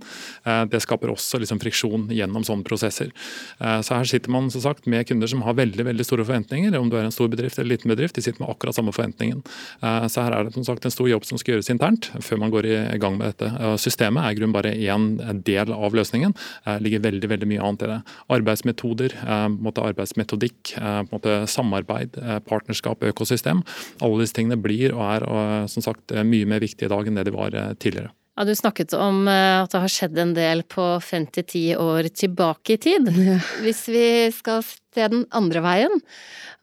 det 0.71 0.81
skaper 0.83 1.13
også 1.13 1.41
liksom 1.41 1.61
friksjon 1.63 2.09
gjennom 2.15 2.45
sånne 2.47 2.67
prosesser. 2.67 3.11
Så 3.59 3.97
her 3.97 4.09
sitter 4.09 4.33
man 4.35 4.51
som 4.53 4.63
sagt 4.65 4.89
med 4.91 5.07
kunder 5.09 5.31
som 5.31 5.45
har 5.47 5.57
veldig 5.59 5.87
veldig 5.89 6.07
store 6.07 6.27
forventninger, 6.27 6.75
om 6.79 6.91
du 6.93 6.99
er 6.99 7.07
en 7.07 7.15
stor 7.15 7.31
bedrift 7.33 7.59
eller 7.59 7.75
liten 7.75 7.93
bedrift, 7.93 8.17
de 8.19 8.25
sitter 8.25 8.43
med 8.43 8.53
akkurat 8.53 8.77
samme 8.77 8.95
forventningen. 8.95 9.43
Så 9.81 10.25
her 10.25 10.37
er 10.37 10.47
det 10.49 10.55
som 10.57 10.67
sagt 10.67 10.85
en 10.85 10.95
stor 10.95 11.09
jobb 11.11 11.27
som 11.29 11.41
skal 11.41 11.57
gjøres 11.57 11.73
internt 11.73 12.11
før 12.25 12.43
man 12.43 12.53
går 12.55 12.69
i 12.71 13.01
gang 13.03 13.19
med 13.21 13.35
dette 13.35 13.75
systemet 13.81 14.25
er 14.25 14.35
i 14.35 14.39
grunnen 14.39 14.55
bare 14.55 14.75
én 14.75 15.41
del 15.47 15.73
av 15.75 15.97
løsningen. 15.97 16.35
Det 16.65 16.81
ligger 16.85 17.05
veldig 17.05 17.31
veldig 17.31 17.49
mye 17.51 17.65
annet 17.65 17.85
i 17.85 17.91
det. 17.91 17.99
Arbeidsmetoder, 18.35 19.17
eh, 19.25 19.85
arbeidsmetodikk, 19.85 20.75
eh, 20.79 21.47
samarbeid, 21.47 22.17
eh, 22.23 22.39
partnerskap, 22.41 23.01
økosystem. 23.01 23.63
Alle 24.01 24.21
disse 24.21 24.35
tingene 24.35 24.61
blir 24.61 24.95
og 24.95 25.03
er 25.05 25.69
som 25.69 25.83
sagt 25.83 26.09
mye 26.09 26.34
mer 26.49 26.63
viktige 26.65 26.89
i 26.89 26.93
dag 26.93 27.09
enn 27.09 27.19
det 27.21 27.27
de 27.29 27.35
var 27.35 27.57
tidligere. 27.79 28.11
Ja, 28.35 28.45
Du 28.49 28.51
snakket 28.59 28.93
om 28.99 29.29
at 29.31 29.71
det 29.71 29.81
har 29.85 29.93
skjedd 29.95 30.19
en 30.19 30.33
del 30.35 30.65
på 30.67 30.83
5-10 30.99 31.77
år 31.79 32.09
tilbake 32.11 32.75
i 32.75 32.81
tid. 32.83 33.11
Ja. 33.29 33.39
Hvis 33.63 33.85
vi 33.87 34.07
skal 34.35 34.65
se 34.67 35.07
den 35.13 35.23
andre 35.31 35.63
veien, 35.63 36.03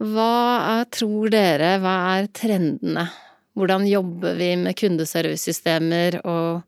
hva 0.03 0.83
tror 0.91 1.31
dere, 1.31 1.77
hva 1.79 1.95
er 2.17 2.27
trendene? 2.35 3.07
Hvordan 3.55 3.87
jobber 3.87 4.35
vi 4.39 4.53
med 4.59 4.75
kundeservicesystemer 4.79 6.21
og 6.25 6.61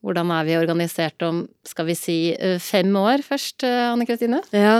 hvordan 0.00 0.30
er 0.32 0.46
vi 0.48 0.56
organisert 0.56 1.20
om 1.26 1.42
skal 1.66 1.88
vi 1.90 1.96
si 1.98 2.16
eh, 2.32 2.56
fem 2.62 2.88
år 2.96 3.20
først, 3.24 3.64
eh, 3.68 3.90
Anne 3.90 4.06
Kristine? 4.08 4.40
Ja, 4.56 4.78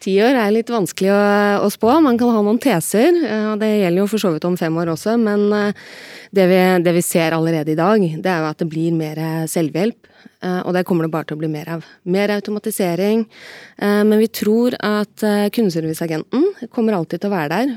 ti 0.00 0.14
år 0.24 0.38
er 0.40 0.54
litt 0.54 0.72
vanskelig 0.72 1.10
å, 1.12 1.18
å, 1.66 1.68
spå. 1.72 1.98
Man 2.04 2.16
kan 2.20 2.32
ha 2.32 2.40
noen 2.44 2.60
teser, 2.62 3.12
eh, 3.20 3.50
og 3.52 3.60
det 3.60 3.68
gjelder 3.68 4.00
jo 4.00 4.08
for 4.14 4.24
så 4.24 4.32
vidt 4.32 4.46
om 4.48 4.56
fem 4.60 4.78
år 4.80 4.94
også. 4.94 5.18
Men 5.20 5.74
det 6.32 6.48
vi, 6.48 6.62
det 6.86 6.96
vi 6.96 7.04
ser 7.04 7.36
allerede 7.36 7.74
i 7.74 7.78
dag, 7.78 8.00
det 8.00 8.32
er 8.32 8.40
jo 8.40 8.48
at 8.48 8.64
det 8.64 8.70
blir 8.72 8.96
mer 8.96 9.20
selvhjelp. 9.50 10.08
Eh, 10.42 10.60
og 10.66 10.74
det 10.74 10.82
kommer 10.86 11.06
det 11.06 11.12
bare 11.12 11.28
til 11.28 11.36
å 11.36 11.40
bli 11.40 11.50
mer 11.50 11.68
av. 11.76 11.86
Mer 12.10 12.32
automatisering. 12.34 13.24
Eh, 13.78 14.02
men 14.08 14.18
vi 14.20 14.28
tror 14.32 14.74
at 14.78 15.24
eh, 15.26 15.48
kundeserviceagenten 15.54 16.68
kommer 16.74 16.96
alltid 16.96 17.22
til 17.22 17.30
å 17.30 17.34
være 17.34 17.50
der. 17.52 17.72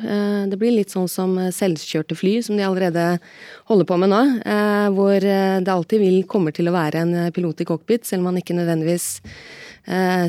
Det 0.50 0.60
blir 0.62 0.76
litt 0.76 0.94
sånn 0.94 1.10
som 1.12 1.38
selvkjørte 1.54 2.18
fly, 2.18 2.38
som 2.46 2.58
de 2.58 2.66
allerede 2.66 3.06
holder 3.70 3.90
på 3.90 3.98
med 4.02 4.12
nå. 4.12 4.22
Hvor 4.96 5.24
det 5.24 5.72
alltid 5.72 6.02
vil 6.02 6.18
kommer 6.30 6.54
til 6.56 6.70
å 6.70 6.76
være 6.76 7.02
en 7.02 7.14
pilot 7.36 7.64
i 7.64 7.68
cockpit, 7.68 8.06
selv 8.08 8.24
om 8.24 8.30
man 8.30 8.40
ikke 8.40 8.56
nødvendigvis 8.58 9.08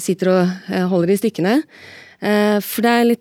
sitter 0.04 0.32
og 0.32 0.72
holder 0.92 1.12
i 1.12 1.18
stikkene. 1.20 1.54
For 2.64 2.88
er 2.88 3.12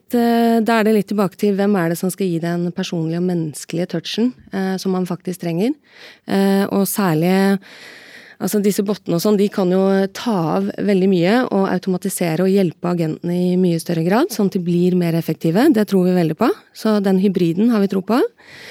da 0.65 0.79
er 0.79 0.87
det 0.87 0.95
litt 0.95 1.09
tilbake 1.11 1.39
til 1.39 1.57
hvem 1.57 1.75
er 1.79 1.91
det 1.91 1.99
som 1.99 2.11
skal 2.13 2.31
gi 2.31 2.39
den 2.43 2.69
personlige 2.75 3.21
og 3.21 3.27
menneskelige 3.27 3.91
touchen 3.97 4.31
som 4.81 4.95
man 4.95 5.07
faktisk 5.09 5.43
trenger. 5.43 5.75
Og 6.71 6.87
særlig 6.89 7.35
Altså 8.39 8.61
Disse 8.63 8.83
bottene 8.85 9.19
og 9.19 9.23
sånn, 9.23 9.39
de 9.39 9.47
kan 9.51 9.69
jo 9.71 9.81
ta 10.15 10.35
av 10.57 10.69
veldig 10.75 11.09
mye 11.11 11.35
og 11.45 11.67
automatisere 11.69 12.45
og 12.45 12.51
hjelpe 12.51 12.91
agentene 12.91 13.35
i 13.35 13.55
mye 13.59 13.79
større 13.81 14.03
grad, 14.05 14.31
sånn 14.33 14.49
at 14.51 14.57
de 14.57 14.63
blir 14.65 14.95
mer 14.99 15.15
effektive. 15.17 15.67
Det 15.75 15.87
tror 15.89 16.09
vi 16.09 16.15
veldig 16.17 16.37
på. 16.39 16.49
Så 16.75 16.97
den 16.99 17.21
hybriden 17.23 17.69
har 17.71 17.79
vi 17.83 17.87
tro 17.91 18.01
på. 18.03 18.19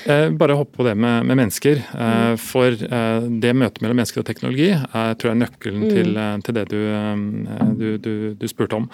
Eh, 0.04 0.28
bare 0.36 0.56
hoppe 0.58 0.76
på 0.76 0.84
det 0.84 0.92
med, 1.00 1.24
med 1.24 1.38
mennesker. 1.40 1.80
Eh, 1.80 2.34
for 2.40 2.68
eh, 2.68 3.28
det 3.40 3.54
møtet 3.56 3.80
mellom 3.80 3.96
mennesker 4.00 4.20
og 4.20 4.26
teknologi 4.28 4.68
er, 4.74 5.14
tror 5.16 5.30
jeg, 5.30 5.34
er 5.34 5.40
nøkkelen 5.40 5.84
mm. 5.84 5.92
til, 5.94 6.10
eh, 6.20 6.34
til, 6.44 6.56
det 6.58 6.64
du, 6.68 6.78
eh, 6.92 7.64
du, 7.80 7.86
du, 8.04 8.12
du, 8.36 8.46
spurte 8.50 8.76
om. 8.76 8.88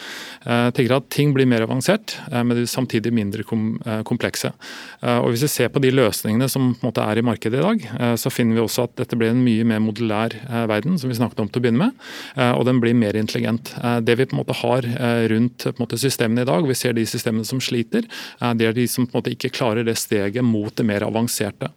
Eh, 0.45 0.69
jeg 0.69 0.77
tenker 0.79 0.97
at 1.01 1.09
Ting 1.11 1.35
blir 1.35 1.49
mer 1.51 1.65
avansert, 1.65 2.15
men 2.31 2.55
de 2.55 2.63
samtidig 2.71 3.11
mindre 3.15 3.43
kom, 3.47 3.75
komplekse. 4.07 4.53
Og 5.03 5.33
Hvis 5.33 5.43
vi 5.45 5.51
ser 5.51 5.71
på 5.73 5.83
de 5.83 5.91
løsningene 5.93 6.47
som 6.51 6.71
på 6.79 6.87
måte 6.87 7.03
er 7.03 7.19
i 7.19 7.25
markedet 7.27 7.59
i 7.59 7.65
dag, 7.65 7.83
så 8.21 8.31
finner 8.33 8.57
vi 8.57 8.63
også 8.63 8.87
at 8.87 8.95
dette 9.03 9.19
blir 9.19 9.33
en 9.33 9.43
mye 9.43 9.67
mer 9.67 9.83
modulær 9.83 10.37
verden, 10.69 10.99
som 10.99 11.11
vi 11.11 11.17
snakket 11.19 11.41
om 11.41 11.49
til 11.49 11.61
å 11.61 11.65
begynne 11.65 11.87
med. 11.87 12.09
Eh, 12.37 12.53
og 12.57 12.67
den 12.69 12.81
blir 12.83 12.97
mer 12.97 13.17
intelligent. 13.19 13.73
Eh, 13.81 13.99
det 14.05 14.17
vi 14.19 14.27
på 14.29 14.37
en 14.37 14.41
måte 14.43 14.57
har 14.61 14.87
eh, 14.87 15.25
rundt 15.33 15.67
måte, 15.81 15.99
systemene 16.01 16.45
i 16.45 16.49
dag, 16.49 16.67
vi 16.67 16.77
ser 16.79 16.95
de 16.97 17.05
systemene 17.09 17.47
som 17.47 17.61
sliter, 17.63 18.07
det 18.57 18.67
er 18.67 18.75
de 18.77 18.87
som 18.89 19.07
på 19.07 19.15
en 19.15 19.21
måte 19.21 19.33
ikke 19.35 19.51
klarer 19.53 19.85
det 19.87 19.97
steget 19.99 20.45
mot 20.45 20.73
det 20.77 20.85
mer 20.87 21.05
avanserte. 21.05 21.69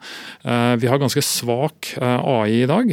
Vi 0.44 0.88
har 0.90 1.00
ganske 1.02 1.22
svak 1.26 1.90
AI 2.00 2.64
i 2.64 2.68
dag, 2.70 2.92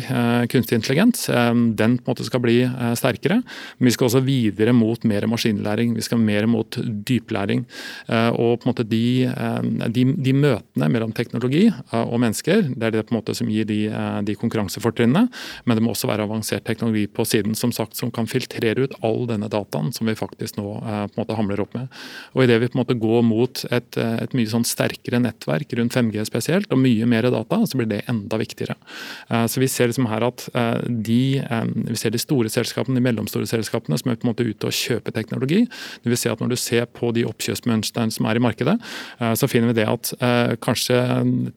kunstig 0.50 0.78
intelligens. 0.78 1.26
Den 1.28 1.96
på 1.98 2.04
en 2.04 2.10
måte 2.10 2.26
skal 2.26 2.42
bli 2.42 2.56
sterkere. 2.98 3.40
Men 3.78 3.88
vi 3.88 3.92
skal 3.94 4.08
også 4.08 4.22
videre 4.26 4.74
mot 4.76 5.04
mer 5.08 5.26
maskinlæring. 5.30 5.94
Vi 5.96 6.04
skal 6.06 6.22
mer 6.22 6.48
mot 6.50 6.78
dyplæring. 6.80 7.64
Og 8.10 8.60
på 8.60 8.66
en 8.66 8.70
måte 8.72 8.86
de, 8.90 9.30
de, 9.94 10.06
de 10.26 10.36
møtene 10.36 10.90
mellom 10.92 11.14
teknologi 11.16 11.66
og 11.96 12.18
mennesker, 12.22 12.72
det 12.74 12.90
er 12.90 12.96
det 12.96 13.06
på 13.08 13.14
en 13.14 13.20
måte 13.20 13.36
som 13.38 13.50
gir 13.52 13.68
de, 13.70 13.82
de 14.26 14.38
konkurransefortrinnene. 14.40 15.28
Men 15.64 15.79
det 15.80 15.86
må 15.86 15.94
også 15.94 16.10
være 16.10 16.26
avansert 16.28 16.66
teknologi 16.68 17.06
på 17.08 17.24
siden 17.24 17.56
som 17.56 17.72
sagt, 17.72 17.96
som 17.96 18.12
kan 18.12 18.28
filtrere 18.28 18.84
ut 18.84 18.96
all 19.06 19.24
denne 19.30 19.48
dataen 19.50 19.90
som 19.96 20.08
vi 20.08 20.16
faktisk 20.18 20.58
nå 20.60 20.66
eh, 20.78 21.04
på 21.08 21.16
en 21.16 21.22
måte 21.22 21.36
hamler 21.38 21.62
opp 21.64 21.72
med. 21.76 21.88
Og 22.34 22.44
Idet 22.44 22.58
vi 22.60 22.68
på 22.68 22.76
en 22.76 22.82
måte 22.82 22.98
går 23.00 23.22
mot 23.24 23.62
et, 23.70 23.96
eh, 23.96 24.16
et 24.26 24.36
mye 24.36 24.50
sånn 24.50 24.66
sterkere 24.68 25.22
nettverk 25.24 25.72
rundt 25.78 25.96
5G 25.96 26.26
spesielt, 26.28 26.68
og 26.70 26.82
mye 26.82 27.08
mer 27.08 27.30
data, 27.32 27.62
så 27.64 27.80
blir 27.80 27.88
det 27.90 28.02
enda 28.10 28.38
viktigere. 28.40 28.76
Eh, 29.30 29.46
så 29.48 29.60
Vi 29.60 29.68
ser 29.68 29.90
liksom 29.90 30.08
her 30.08 30.24
at 30.24 30.46
eh, 30.54 30.84
de, 30.88 31.22
eh, 31.40 31.72
vi 31.88 31.96
ser 32.00 32.12
de 32.12 32.20
store 32.20 32.52
selskapene, 32.52 32.96
de 32.96 33.04
mellomstore 33.04 33.48
selskapene 33.48 33.98
som 34.00 34.12
er 34.12 34.20
på 34.20 34.28
en 34.28 34.32
måte 34.34 34.46
ute 34.46 34.68
og 34.68 34.76
kjøper 34.76 35.16
teknologi. 35.16 35.64
Det 36.04 36.12
vil 36.12 36.20
si 36.20 36.28
at 36.28 36.40
Når 36.40 36.48
du 36.48 36.56
ser 36.56 36.86
på 36.86 37.10
de 37.12 37.26
oppkjøpsmønstrene 37.28 38.12
som 38.12 38.26
er 38.26 38.36
i 38.36 38.44
markedet, 38.44 38.76
eh, 39.20 39.34
så 39.36 39.48
finner 39.48 39.72
vi 39.72 39.80
det 39.80 39.88
at 39.88 40.12
kanskje 40.60 40.96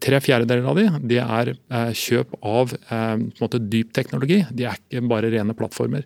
tre 0.03 0.19
fjerdedeler 0.19 0.67
av 0.67 0.75
de, 0.75 0.87
de 1.07 1.17
er 1.23 1.53
kjøp 1.95 2.35
av 2.43 2.73
på 2.73 2.95
en 2.95 3.41
måte 3.41 3.61
dyp 3.69 3.93
teknologi. 3.93 4.12
De 4.21 4.67
er 4.67 4.77
ikke 4.77 5.03
bare 5.09 5.31
rene 5.33 5.55
plattformer. 5.57 6.05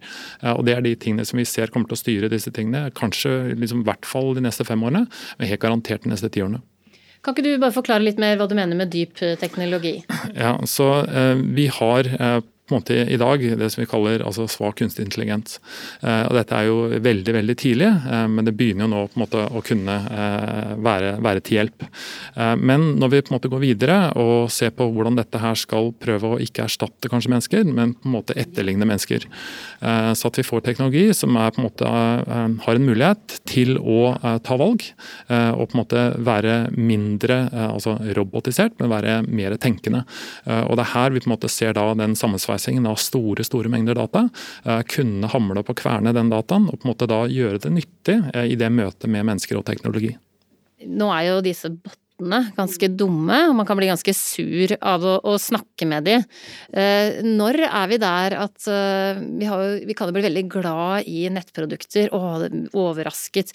Og 0.55 0.63
Det 0.65 0.75
er 0.75 0.81
de 0.85 0.95
tingene 0.95 1.25
som 1.27 1.39
vi 1.39 1.45
ser 1.45 1.73
kommer 1.73 1.89
til 1.89 1.97
å 1.97 2.03
styre 2.03 2.31
disse 2.31 2.51
tingene. 2.55 2.91
Kanskje 2.95 3.55
liksom, 3.57 3.83
i 3.83 3.89
hvert 3.89 4.07
fall 4.07 4.33
de 4.37 4.45
neste 4.45 4.65
fem 4.67 4.83
årene, 4.83 5.07
men 5.37 5.51
helt 5.51 5.61
garantert 5.61 6.03
de 6.03 6.13
neste 6.13 6.31
ti 6.31 6.43
årene. 6.45 6.63
Kan 7.25 7.35
ikke 7.35 7.43
du 7.43 7.57
bare 7.59 7.75
forklare 7.75 8.05
litt 8.05 8.19
mer 8.21 8.37
hva 8.39 8.47
du 8.47 8.55
mener 8.55 8.77
med 8.77 8.91
dyp 8.93 9.17
teknologi? 9.41 9.97
Ja, 10.37 10.53
så 10.69 11.01
eh, 11.07 11.39
Vi 11.57 11.65
har 11.79 12.07
eh, 12.07 12.39
på 12.67 12.75
en 12.75 12.81
måte 12.81 12.95
i 12.95 13.17
dag, 13.17 13.43
det 13.59 13.69
som 13.71 13.81
vi 13.81 13.87
kaller 13.87 14.23
altså 14.27 14.43
svak 14.51 14.81
kunstig 14.81 15.05
intelligens. 15.05 15.61
Eh, 16.01 16.25
og 16.27 16.35
Dette 16.35 16.57
er 16.57 16.67
jo 16.67 16.99
veldig 16.99 17.35
veldig 17.37 17.55
tidlig, 17.59 17.87
eh, 17.87 18.25
men 18.27 18.43
det 18.43 18.53
begynner 18.59 18.83
jo 18.83 18.91
nå 18.91 19.03
på 19.07 19.15
en 19.15 19.23
måte 19.23 19.43
å 19.47 19.61
kunne 19.63 19.95
eh, 19.95 20.73
være, 20.83 21.13
være, 21.23 21.43
til 21.47 21.59
hjelp. 21.61 21.85
Men 22.59 22.83
når 22.99 23.11
vi 23.11 23.21
på 23.23 23.31
en 23.31 23.35
måte 23.37 23.49
går 23.51 23.61
videre 23.61 23.95
og 24.19 24.49
ser 24.51 24.73
på 24.75 24.87
hvordan 24.91 25.15
dette 25.15 25.39
her 25.39 25.55
skal 25.57 25.91
prøve 26.01 26.33
å 26.33 26.39
ikke 26.43 26.65
erstatte 26.65 27.09
kanskje 27.11 27.31
mennesker, 27.31 27.63
men 27.69 27.93
på 27.95 28.09
en 28.09 28.15
måte 28.17 28.35
etterligne 28.37 28.87
mennesker, 28.89 29.27
så 29.79 30.29
at 30.29 30.39
vi 30.39 30.45
får 30.45 30.63
teknologi 30.65 31.05
som 31.15 31.37
er, 31.39 31.53
på 31.53 31.61
en 31.61 31.67
måte, 31.67 31.91
har 32.65 32.79
en 32.79 32.87
mulighet 32.87 33.37
til 33.47 33.77
å 33.77 34.15
ta 34.43 34.57
valg 34.59 34.83
og 35.29 35.63
på 35.63 35.77
en 35.77 35.81
måte 35.81 36.03
være 36.27 36.55
mindre 36.73 37.39
altså 37.67 37.95
robotisert, 38.17 38.75
men 38.81 38.91
være 38.91 39.19
mer 39.27 39.55
tenkende. 39.61 40.03
Og 40.65 40.75
Det 40.77 40.85
er 40.87 40.93
her 40.95 41.13
vi 41.15 41.23
på 41.23 41.29
en 41.29 41.35
måte 41.35 41.51
ser 41.53 41.77
da 41.77 41.85
den 41.97 42.17
sammensveisen 42.17 42.56
oppreisingen 42.57 42.87
av 42.87 42.97
store 42.97 43.43
store 43.43 43.69
mengder 43.69 43.95
data, 43.95 44.29
eh, 44.65 44.81
kunne 44.83 45.27
hamle 45.27 45.61
opp 45.61 45.69
og 45.69 45.77
kverne 45.77 46.13
den 46.13 46.29
dataen 46.29 46.67
og 46.69 46.79
på 46.79 46.87
en 46.87 46.93
måte 46.93 47.07
da 47.07 47.25
gjøre 47.27 47.61
det 47.61 47.71
nyttig 47.71 48.17
eh, 48.33 48.51
i 48.51 48.55
det 48.57 48.69
møtet 48.69 49.07
med 49.09 49.25
mennesker 49.25 49.57
og 49.57 49.65
teknologi. 49.65 50.15
Nå 50.87 51.09
er 51.13 51.31
jo 51.31 51.41
disse 51.41 51.69
bottene 51.69 52.51
ganske 52.57 52.89
dumme, 52.97 53.37
og 53.49 53.55
man 53.57 53.65
kan 53.65 53.77
bli 53.77 53.89
ganske 53.89 54.13
sur 54.13 54.73
av 54.81 55.05
å, 55.05 55.19
å 55.21 55.37
snakke 55.37 55.85
med 55.85 56.05
dem. 56.05 56.25
Eh, 56.73 57.21
når 57.23 57.61
er 57.67 57.91
vi 57.91 57.99
der 58.01 58.37
at 58.41 58.65
vi, 58.65 59.45
har, 59.45 59.85
vi 59.85 59.93
kan 59.93 60.09
jo 60.09 60.17
bli 60.17 60.25
veldig 60.25 60.47
glad 60.49 61.09
i 61.09 61.27
nettprodukter, 61.29 62.09
og 62.13 62.73
overrasket. 62.73 63.53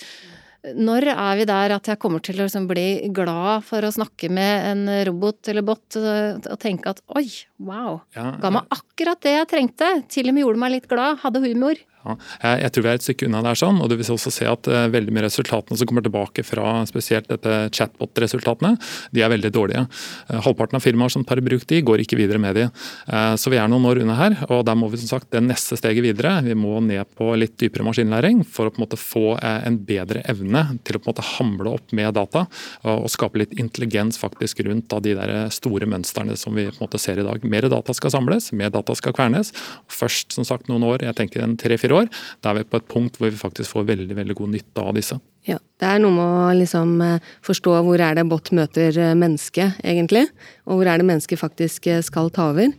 Når 0.62 1.09
er 1.11 1.38
vi 1.40 1.44
der 1.48 1.72
at 1.75 1.88
jeg 1.90 1.98
kommer 1.98 2.22
til 2.22 2.38
å 2.38 2.44
liksom 2.46 2.68
bli 2.70 3.09
glad 3.14 3.64
for 3.66 3.83
å 3.83 3.90
snakke 3.90 4.29
med 4.31 4.66
en 4.70 4.83
robot 5.09 5.51
eller 5.51 5.64
bot 5.66 5.96
og 5.98 6.59
tenke 6.62 6.92
at 6.92 7.01
oi, 7.18 7.27
wow, 7.59 7.98
ga 8.14 8.53
meg 8.55 8.70
akkurat 8.70 9.18
det 9.27 9.33
jeg 9.40 9.48
trengte, 9.51 9.88
til 10.07 10.31
og 10.31 10.37
med 10.37 10.46
gjorde 10.46 10.62
meg 10.62 10.77
litt 10.77 10.87
glad, 10.90 11.18
hadde 11.25 11.42
humor. 11.42 11.83
Ja, 12.03 12.17
jeg 12.65 12.73
tror 12.75 12.85
vi 12.85 12.91
er 12.91 12.99
et 12.99 13.05
stykke 13.05 13.29
unna 13.29 13.43
der, 13.45 13.59
sånn, 13.59 13.79
og 13.83 13.91
du 13.91 13.95
vil 13.95 14.09
også 14.15 14.33
se 14.35 14.47
at 14.49 14.69
uh, 14.71 14.88
veldig 14.91 15.15
mye 15.15 15.27
resultatene 15.29 15.79
som 15.79 15.88
kommer 15.88 16.03
tilbake 16.03 16.43
fra 16.47 16.81
spesielt 16.88 17.29
dette 17.31 17.69
chatbot-resultatene, 17.77 18.75
de 19.15 19.23
er 19.23 19.31
veldig 19.31 19.53
dårlige. 19.55 19.85
Uh, 20.27 20.41
halvparten 20.49 20.81
av 20.81 20.85
firmaer 20.85 21.15
som 21.15 21.23
tar 21.27 21.38
i 21.38 21.45
bruk 21.47 21.67
de, 21.71 21.79
går 21.87 22.03
ikke 22.03 22.19
videre 22.19 22.43
med 22.43 22.59
de. 22.59 22.67
Uh, 23.07 23.35
så 23.38 23.53
vi 23.53 23.61
er 23.62 23.71
noen 23.71 23.87
år 23.87 24.03
unna 24.03 24.19
her, 24.19 24.37
og 24.49 24.65
der 24.67 24.79
må 24.79 24.91
vi 24.91 24.99
som 25.03 25.12
sagt 25.15 25.31
det 25.35 25.45
neste 25.47 25.79
steget 25.79 26.03
videre. 26.05 26.35
Vi 26.47 26.57
må 26.59 26.81
ned 26.83 27.07
på 27.19 27.31
litt 27.38 27.55
dypere 27.61 27.87
maskinlæring 27.87 28.43
for 28.51 28.67
å 28.67 28.75
på 28.75 28.81
en 28.81 28.87
måte 28.87 28.99
få 28.99 29.25
en 29.38 29.79
bedre 29.87 30.25
evne 30.31 30.65
til 30.83 30.99
å 30.99 31.03
på 31.03 31.07
en 31.07 31.12
måte 31.12 31.27
hamle 31.37 31.77
opp 31.77 31.95
med 31.95 32.11
data 32.17 32.45
og, 32.88 33.07
skape 33.12 33.38
litt 33.43 33.53
intelligens 33.61 34.17
faktisk 34.19 34.62
rundt 34.67 34.88
da, 34.91 34.99
de 35.03 35.12
der 35.19 35.33
store 35.53 35.87
mønstrene 35.91 36.35
som 36.41 36.55
vi 36.57 36.65
på 36.71 36.79
en 36.79 36.85
måte 36.87 37.01
ser 37.03 37.21
i 37.21 37.27
dag. 37.27 37.45
Mer 37.45 37.69
data 37.71 37.95
skal 37.97 38.15
samles, 38.15 38.51
mer 38.57 38.73
data 38.73 38.97
skal 38.99 39.15
kvernes. 39.17 39.53
Først 39.93 40.35
som 40.35 40.47
sagt 40.49 40.71
noen 40.73 40.87
år, 40.88 41.05
jeg 41.07 41.19
tenker 41.19 41.45
en 41.45 41.59
tre-fire 41.61 41.92
år, 41.97 42.09
da 42.43 42.53
er 42.53 42.61
vi 42.61 42.71
på 42.71 42.81
et 42.81 42.89
punkt 42.91 43.19
hvor 43.21 43.31
vi 43.31 43.41
faktisk 43.41 43.75
får 43.75 43.89
veldig 43.93 44.17
veldig 44.19 44.39
god 44.39 44.53
nytte 44.57 44.85
av 44.85 44.97
disse. 44.99 45.19
Ja, 45.43 45.59
Det 45.59 45.89
er 45.91 45.99
noe 45.99 46.15
med 46.15 46.23
å 46.23 46.51
liksom 46.55 47.01
eh, 47.03 47.31
forstå 47.43 47.81
hvor 47.83 47.99
er 47.99 48.15
det 48.15 48.29
bot 48.31 48.53
møter 48.55 48.95
eh, 48.95 49.17
menneske, 49.19 49.73
egentlig. 49.83 50.29
Og 50.71 50.79
hvor 50.79 50.91
er 50.93 51.03
det 51.03 51.09
mennesket 51.09 51.41
faktisk 51.41 51.89
eh, 51.91 52.05
skal 52.07 52.31
ta 52.31 52.53
over. 52.53 52.71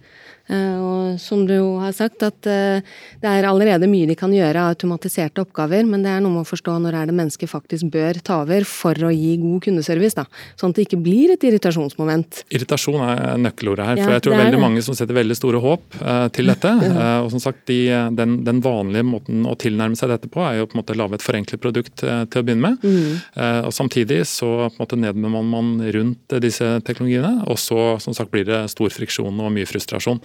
Og 0.52 1.21
som 1.23 1.45
du 1.47 1.56
har 1.80 1.93
sagt, 1.95 2.19
at 2.28 2.36
det 2.43 3.30
er 3.30 3.45
allerede 3.47 3.88
mye 3.88 4.10
de 4.10 4.15
kan 4.19 4.32
gjøre 4.36 4.60
av 4.60 4.73
automatiserte 4.73 5.39
oppgaver, 5.39 5.86
men 5.88 6.04
det 6.04 6.12
er 6.12 6.19
noe 6.19 6.34
med 6.34 6.43
å 6.43 6.49
forstå 6.49 6.73
når 6.84 6.97
er 6.99 7.08
det 7.08 7.15
mennesket 7.15 7.47
faktisk 7.47 7.88
bør 7.93 8.19
ta 8.28 8.41
over 8.43 8.67
for 8.67 9.08
å 9.08 9.12
gi 9.13 9.38
god 9.39 9.63
kundeservice. 9.63 10.17
da, 10.19 10.26
Sånn 10.60 10.76
at 10.76 10.82
det 10.82 10.89
ikke 10.89 10.99
blir 11.06 11.32
et 11.32 11.45
irritasjonsmoment. 11.47 12.41
Irritasjon 12.52 12.99
er 13.08 13.39
nøkkelordet 13.39 13.88
her. 13.88 14.02
for 14.04 14.17
Jeg 14.17 14.26
tror 14.28 14.36
veldig 14.41 14.58
det. 14.58 14.63
mange 14.65 14.84
som 14.84 14.99
setter 14.99 15.15
veldig 15.15 15.39
store 15.39 15.63
håp 15.63 15.97
til 16.36 16.52
dette. 16.52 16.76
Og 17.23 17.32
som 17.32 17.45
sagt, 17.47 17.63
de, 17.71 17.80
den, 18.12 18.43
den, 18.43 18.60
vanlige 18.67 19.08
måten 19.08 19.47
å 19.47 19.56
tilnærme 19.56 19.95
seg 19.95 20.12
dette 20.12 20.28
på, 20.28 20.43
er 20.43 20.60
jo 20.60 20.67
på 20.67 20.76
en 20.76 20.84
måte 20.84 20.91
å 20.91 21.02
lage 21.06 21.21
et 21.21 21.26
forenklet 21.26 21.63
produkt 21.63 22.04
til 22.04 22.12
å 22.12 22.43
begynne 22.43 22.52
med. 22.61 22.83
Mm. 22.83 23.19
og 23.65 23.73
Samtidig 23.73 24.21
så 24.29 24.49
på 24.67 24.75
en 24.75 24.81
måte 24.81 24.99
nedbemanner 24.99 25.49
man 25.49 25.71
rundt 25.95 26.35
disse 26.43 26.67
teknologiene, 26.85 27.43
og 27.49 27.59
så 27.61 27.95
som 28.03 28.15
sagt 28.15 28.31
blir 28.33 28.45
det 28.47 28.61
stor 28.71 28.93
friksjon 28.93 29.41
og 29.43 29.51
mye 29.53 29.67
frustrasjon. 29.69 30.21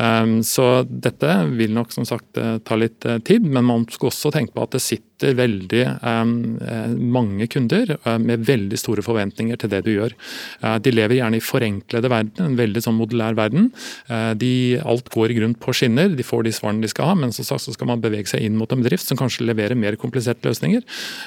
Ehm, 0.00 0.38
så 0.46 0.84
dette 0.86 1.32
vil 1.56 1.74
nok 1.76 1.94
som 1.94 2.06
sagt 2.08 2.40
eh, 2.40 2.58
ta 2.66 2.78
litt 2.78 3.06
eh, 3.08 3.20
tid, 3.26 3.46
men 3.46 3.66
man 3.66 3.86
skal 3.90 4.10
også 4.10 4.32
tenke 4.34 4.54
på 4.56 4.66
at 4.66 4.76
det 4.76 4.82
sitter 4.84 5.04
sitter 5.16 5.36
veldig 5.36 5.82
eh, 5.86 6.90
mange 6.96 7.46
kunder 7.48 7.96
eh, 7.96 8.18
med 8.20 8.44
veldig 8.46 8.76
store 8.78 9.02
forventninger 9.04 9.56
til 9.56 9.70
det 9.72 9.82
du 9.86 9.92
gjør. 9.94 10.12
Eh, 10.60 10.76
de 10.84 10.92
lever 10.92 11.16
gjerne 11.20 11.38
i 11.38 11.44
forenklede 11.44 12.10
verden, 12.12 12.44
en 12.44 12.58
veldig 12.58 12.82
sånn 12.84 12.96
modulær 12.96 13.36
verden. 13.36 13.70
De, 14.36 14.78
alt 14.86 15.08
går 15.12 15.32
i 15.32 15.36
grunn 15.38 15.54
på 15.58 15.72
skinner, 15.74 16.10
de 16.16 16.24
får 16.24 16.44
de 16.46 16.52
svarene 16.54 16.84
de 16.84 16.90
skal 16.90 17.10
ha, 17.10 17.14
men 17.18 17.32
så 17.32 17.58
skal 17.58 17.88
man 17.88 18.02
bevege 18.02 18.28
seg 18.30 18.44
inn 18.44 18.56
mot 18.58 18.70
en 18.72 18.82
bedrift 18.82 19.06
som 19.06 19.18
kanskje 19.18 19.46
leverer 19.46 19.78
mer 19.78 19.96
kompliserte 20.00 20.46
løsninger. 20.46 20.84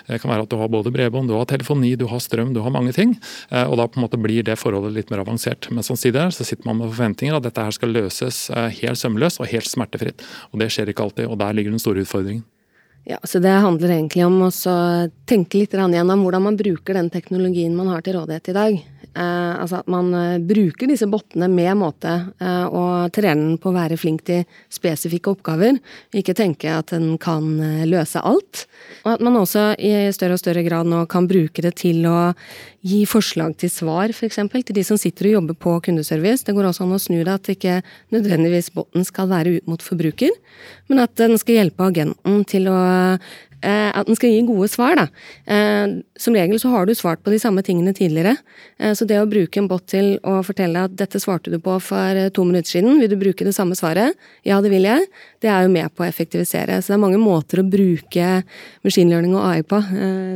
Det 0.08 0.19
kan 0.21 0.32
være 0.32 0.45
at 0.45 0.52
du 0.52 0.58
har 0.60 0.71
både 0.71 0.93
bredbånd, 0.93 1.30
du 1.30 1.36
har 1.38 1.49
telefoni, 1.49 1.95
du 1.99 2.08
har 2.12 2.21
strøm, 2.23 2.54
du 2.56 2.62
har 2.65 2.73
mange 2.73 2.93
ting. 2.95 3.15
Og 3.52 3.75
da 3.80 3.88
på 3.89 3.99
en 3.99 4.06
måte 4.06 4.21
blir 4.21 4.45
det 4.47 4.58
forholdet 4.62 4.95
litt 4.95 5.13
mer 5.13 5.23
avansert. 5.25 5.69
Men 5.73 5.86
samtidig 5.86 6.30
så 6.36 6.47
sitter 6.47 6.69
man 6.69 6.80
med 6.82 6.93
forventninger 6.93 7.38
at 7.38 7.47
dette 7.47 7.65
her 7.65 7.75
skal 7.75 7.93
løses 7.95 8.45
helt 8.54 9.02
sømløst 9.02 9.41
og 9.43 9.52
helt 9.52 9.69
smertefritt. 9.69 10.23
Og 10.54 10.63
det 10.63 10.71
skjer 10.73 10.93
ikke 10.93 11.10
alltid, 11.10 11.30
og 11.30 11.41
der 11.41 11.58
ligger 11.58 11.75
den 11.75 11.84
store 11.84 12.06
utfordringen. 12.06 12.45
Ja, 13.03 13.17
så 13.23 13.39
Det 13.39 13.49
handler 13.49 13.89
egentlig 13.89 14.25
om 14.25 14.41
å 14.45 14.51
tenke 15.25 15.62
litt 15.62 15.73
gjennom 15.73 16.23
hvordan 16.23 16.43
man 16.43 16.57
bruker 16.57 16.93
den 16.93 17.09
teknologien 17.09 17.75
man 17.75 17.88
har 17.88 18.01
til 18.01 18.19
rådighet 18.19 18.49
i 18.49 18.53
dag. 18.53 18.79
Eh, 19.17 19.54
altså 19.58 19.80
at 19.82 19.88
man 19.89 20.12
eh, 20.13 20.38
bruker 20.38 20.89
disse 20.89 21.08
bottene 21.10 21.48
med 21.50 21.72
måte, 21.80 22.12
eh, 22.38 22.65
og 22.69 23.10
trener 23.15 23.41
den 23.41 23.58
på 23.62 23.72
å 23.72 23.76
være 23.76 23.98
flink 23.98 24.22
til 24.28 24.43
spesifikke 24.72 25.34
oppgaver. 25.34 25.80
Ikke 26.15 26.36
tenke 26.38 26.69
at 26.78 26.93
den 26.93 27.15
kan 27.22 27.48
løse 27.89 28.22
alt. 28.22 28.67
Og 29.02 29.15
at 29.15 29.24
man 29.26 29.39
også 29.39 29.72
i 29.82 29.93
større 30.15 30.38
og 30.38 30.43
større 30.43 30.63
grad 30.65 30.89
nå 30.89 31.02
kan 31.10 31.28
bruke 31.30 31.65
det 31.65 31.74
til 31.82 32.06
å 32.10 32.19
gi 32.86 33.02
forslag 33.10 33.58
til 33.60 33.72
svar, 33.74 34.13
f.eks. 34.13 34.39
til 34.54 34.78
de 34.78 34.86
som 34.88 35.00
sitter 35.00 35.28
og 35.28 35.36
jobber 35.39 35.58
på 35.65 35.74
kundeservice. 35.89 36.45
Det 36.48 36.56
går 36.56 36.69
også 36.69 36.86
an 36.86 36.95
å 36.95 37.02
snu 37.02 37.17
det 37.17 37.34
at 37.34 37.52
ikke 37.52 37.80
nødvendigvis 38.15 38.72
botten 38.78 39.04
skal 39.08 39.28
være 39.32 39.58
ut 39.58 39.67
mot 39.67 39.84
forbruker, 39.84 40.32
men 40.88 41.04
at 41.04 41.17
den 41.19 41.36
skal 41.41 41.60
hjelpe 41.60 41.89
agenten 41.89 42.45
til 42.48 42.69
å 42.72 42.80
at 43.67 44.08
den 44.08 44.17
skal 44.17 44.32
gi 44.32 44.41
gode 44.48 44.69
svar, 44.72 44.95
da. 45.00 45.08
Eh, 45.50 46.00
som 46.19 46.36
regel 46.36 46.60
så 46.62 46.72
har 46.74 46.88
du 46.88 46.93
svart 46.95 47.22
på 47.24 47.32
de 47.34 47.39
samme 47.41 47.63
tingene 47.65 47.93
tidligere. 47.95 48.36
Eh, 48.80 48.93
så 48.95 49.08
det 49.08 49.19
å 49.19 49.28
bruke 49.30 49.60
en 49.62 49.67
bot 49.69 49.86
til 49.89 50.17
å 50.28 50.39
fortelle 50.45 50.86
at 50.88 50.95
dette 51.00 51.19
svarte 51.22 51.52
du 51.52 51.60
på 51.63 51.78
for 51.84 52.19
to 52.36 52.45
minutter 52.48 52.78
siden, 52.78 53.00
vil 53.02 53.12
du 53.12 53.17
bruke 53.19 53.48
det 53.48 53.56
samme 53.56 53.78
svaret? 53.80 54.17
Ja, 54.48 54.60
det 54.63 54.72
vil 54.74 54.88
jeg. 54.88 55.08
Det 55.43 55.52
er 55.52 55.65
jo 55.65 55.74
med 55.74 55.91
på 55.95 56.04
å 56.04 56.08
effektivisere. 56.08 56.80
Så 56.82 56.93
det 56.93 56.98
er 56.98 57.04
mange 57.04 57.22
måter 57.22 57.62
å 57.62 57.67
bruke 57.67 58.43
machine 58.86 59.12
learning 59.12 59.36
og 59.38 59.45
AI 59.48 59.63
på, 59.67 59.80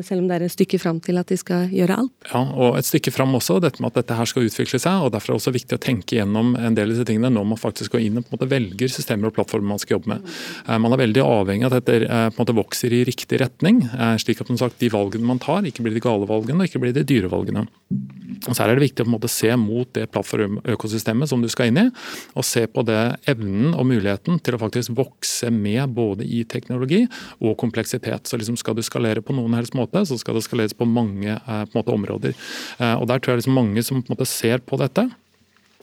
selv 0.06 0.24
om 0.24 0.30
det 0.30 0.38
er 0.38 0.46
et 0.48 0.54
stykke 0.54 0.80
fram 0.80 1.02
til 1.04 1.20
at 1.20 1.32
de 1.32 1.38
skal 1.40 1.72
gjøre 1.74 1.98
alt. 2.04 2.14
Ja, 2.30 2.44
og 2.44 2.78
et 2.80 2.88
stykke 2.88 3.12
fram 3.14 3.36
også, 3.36 3.60
dette 3.64 3.84
med 3.84 3.92
at 3.92 4.02
dette 4.02 4.18
her 4.18 4.30
skal 4.30 4.48
utvikle 4.48 4.80
seg. 4.80 5.04
og 5.04 5.14
Derfor 5.16 5.34
er 5.34 5.36
det 5.36 5.42
også 5.42 5.56
viktig 5.56 5.80
å 5.80 5.84
tenke 5.84 6.20
gjennom 6.20 6.56
en 6.56 6.78
del 6.78 6.90
av 6.90 6.96
disse 6.96 7.08
tingene 7.08 7.32
når 7.34 7.50
man 7.54 7.60
faktisk 7.60 7.96
går 7.96 8.06
inn 8.06 8.20
og 8.20 8.28
på 8.28 8.34
en 8.34 8.38
måte 8.38 8.52
velger 8.52 8.92
systemer 8.92 9.30
og 9.30 9.38
plattformer 9.38 9.74
man 9.74 9.82
skal 9.82 9.98
jobbe 9.98 10.14
med. 10.14 10.34
Man 10.84 10.96
er 10.96 11.04
veldig 11.04 11.26
avhengig 11.26 11.68
av 11.68 11.76
at 11.76 11.84
dette 11.84 12.08
på 12.08 12.40
en 12.40 12.40
måte 12.40 12.58
vokser 12.58 12.96
i 12.96 13.04
riktig 13.08 13.13
retning. 13.16 13.84
Eh, 13.94 14.18
slik 14.18 14.42
at 14.42 14.52
sagt, 14.60 14.80
de 14.80 14.90
valgene 14.90 15.26
man 15.26 15.40
tar, 15.40 15.64
ikke 15.64 15.84
blir 15.84 15.94
de 15.94 16.04
gale 16.04 16.28
valgene 16.30 16.64
og 16.64 16.70
ikke 16.70 16.82
blir 16.84 16.94
de 16.94 17.04
dyre 17.04 17.30
valgene. 17.32 17.68
Og 18.48 18.56
så 18.56 18.64
er 18.64 18.74
det 18.74 18.84
viktig 18.84 19.06
å 19.06 19.12
måte, 19.14 19.30
se 19.32 19.54
mot 19.60 19.88
det 19.94 20.10
plattformøkosystemet 20.12 21.30
som 21.30 21.42
du 21.42 21.50
skal 21.52 21.72
inn 21.72 21.80
i, 21.80 21.86
og 22.36 22.46
se 22.48 22.66
på 22.68 22.84
det 22.88 23.00
evnen 23.30 23.74
og 23.74 23.88
muligheten 23.88 24.40
til 24.44 24.58
å 24.58 24.62
faktisk 24.62 24.96
vokse 24.98 25.52
med 25.54 25.94
både 25.96 26.26
i 26.26 26.44
teknologi 26.44 27.04
og 27.40 27.58
kompleksitet. 27.62 28.28
Så 28.28 28.40
liksom 28.40 28.58
Skal 28.64 28.76
du 28.76 28.84
skalere 28.86 29.22
på 29.22 29.34
noen 29.36 29.54
helst 29.58 29.74
måte, 29.76 30.06
så 30.08 30.16
skal 30.18 30.38
det 30.38 30.46
skaleres 30.46 30.74
på 30.78 30.88
mange 30.88 31.36
eh, 31.36 31.66
på 31.68 31.80
måte, 31.80 31.92
områder. 31.92 32.38
Eh, 32.80 32.96
og 32.96 33.08
Der 33.08 33.20
tror 33.20 33.34
jeg 33.34 33.44
liksom 33.44 33.58
mange 33.60 33.84
som 33.84 34.02
på 34.02 34.14
måte 34.14 34.28
ser 34.30 34.64
på 34.64 34.80
dette, 34.80 35.10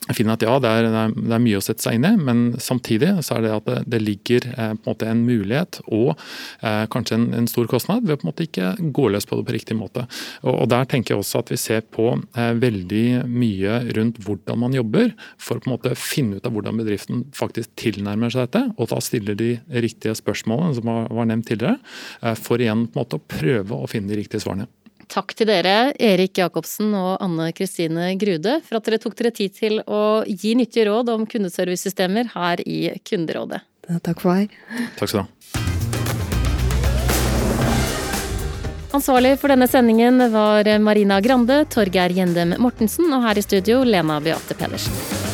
finner 0.08 0.34
at 0.34 0.44
ja, 0.44 0.54
det 0.62 0.70
er, 0.70 0.88
det 1.12 1.34
er, 1.34 1.42
mye 1.42 1.58
å 1.58 1.64
sette 1.64 1.84
seg 1.84 1.98
inn 1.98 2.06
i, 2.08 2.12
men 2.18 2.40
samtidig 2.62 3.12
så 3.26 3.36
er 3.36 3.44
det 3.44 3.52
at 3.54 3.68
det, 3.68 3.76
det 3.92 4.00
ligger 4.02 4.46
eh, 4.50 4.72
på 4.72 4.88
en 4.88 4.88
måte 4.88 5.10
en 5.10 5.22
mulighet 5.26 5.80
og 5.86 6.14
eh, 6.14 6.86
kanskje 6.92 7.18
en, 7.18 7.26
en, 7.36 7.48
stor 7.50 7.68
kostnad 7.70 8.06
ved 8.06 8.16
å 8.16 8.20
på 8.20 8.26
en 8.26 8.30
måte 8.30 8.46
ikke 8.48 8.72
gå 8.96 9.10
løs 9.12 9.28
på 9.28 9.38
det 9.38 9.46
på 9.48 9.56
riktig 9.56 9.76
måte. 9.78 10.06
Og, 10.42 10.54
og 10.54 10.66
Der 10.72 10.88
tenker 10.90 11.14
jeg 11.14 11.24
også 11.24 11.44
at 11.44 11.52
vi 11.52 11.60
ser 11.60 11.84
på 11.84 12.08
eh, 12.16 12.52
veldig 12.62 13.04
mye 13.28 13.78
rundt 13.98 14.20
hvordan 14.24 14.62
man 14.64 14.76
jobber, 14.76 15.12
for 15.40 15.60
å 15.60 15.64
på 15.64 15.70
en 15.70 15.76
måte 15.76 15.94
finne 15.98 16.40
ut 16.40 16.48
av 16.48 16.56
hvordan 16.56 16.80
bedriften 16.80 17.24
faktisk 17.36 17.74
tilnærmer 17.80 18.32
seg 18.32 18.48
dette, 18.48 18.66
og 18.80 18.90
da 18.92 19.00
stiller 19.04 19.38
de 19.38 19.52
riktige 19.84 20.16
spørsmålene 20.18 20.80
som 20.80 20.90
var, 20.90 21.08
var 21.12 21.30
nevnt 21.30 21.50
tidligere, 21.50 21.78
eh, 22.24 22.36
for 22.38 22.62
igjen 22.62 22.88
på 22.88 22.96
en 22.96 23.04
måte 23.04 23.20
å 23.20 23.26
prøve 23.38 23.76
å 23.76 23.90
finne 23.90 24.12
de 24.12 24.22
riktige 24.22 24.42
svarene. 24.42 24.70
Takk 25.10 25.32
til 25.34 25.48
dere, 25.50 25.90
Erik 25.98 26.38
Jacobsen 26.38 26.92
og 26.94 27.16
Anne 27.24 27.48
Kristine 27.56 28.12
Grude, 28.18 28.60
for 28.62 28.78
at 28.78 28.86
dere 28.86 29.00
tok 29.02 29.16
dere 29.18 29.32
tid 29.34 29.56
til 29.56 29.80
å 29.82 30.22
gi 30.28 30.54
nyttige 30.54 30.86
råd 30.86 31.10
om 31.16 31.26
kundeservicesystemer 31.26 32.30
her 32.36 32.62
i 32.62 32.92
Kunderådet. 33.02 33.64
Takk 34.06 34.22
for 34.22 34.36
meg. 34.36 34.54
Takk 35.00 35.10
skal 35.10 35.18
du 35.18 35.24
ha. 35.24 35.30
Ansvarlig 38.94 39.36
for 39.38 39.50
denne 39.50 39.66
sendingen 39.70 40.18
var 40.32 40.66
Marina 40.82 41.20
Grande, 41.22 41.64
Torgeir 41.70 42.14
Gjendem 42.14 42.56
Mortensen 42.62 43.10
og 43.14 43.26
her 43.26 43.38
i 43.38 43.46
studio 43.46 43.82
Lena 43.86 44.18
Beate 44.22 44.58
Pedersen. 44.58 45.29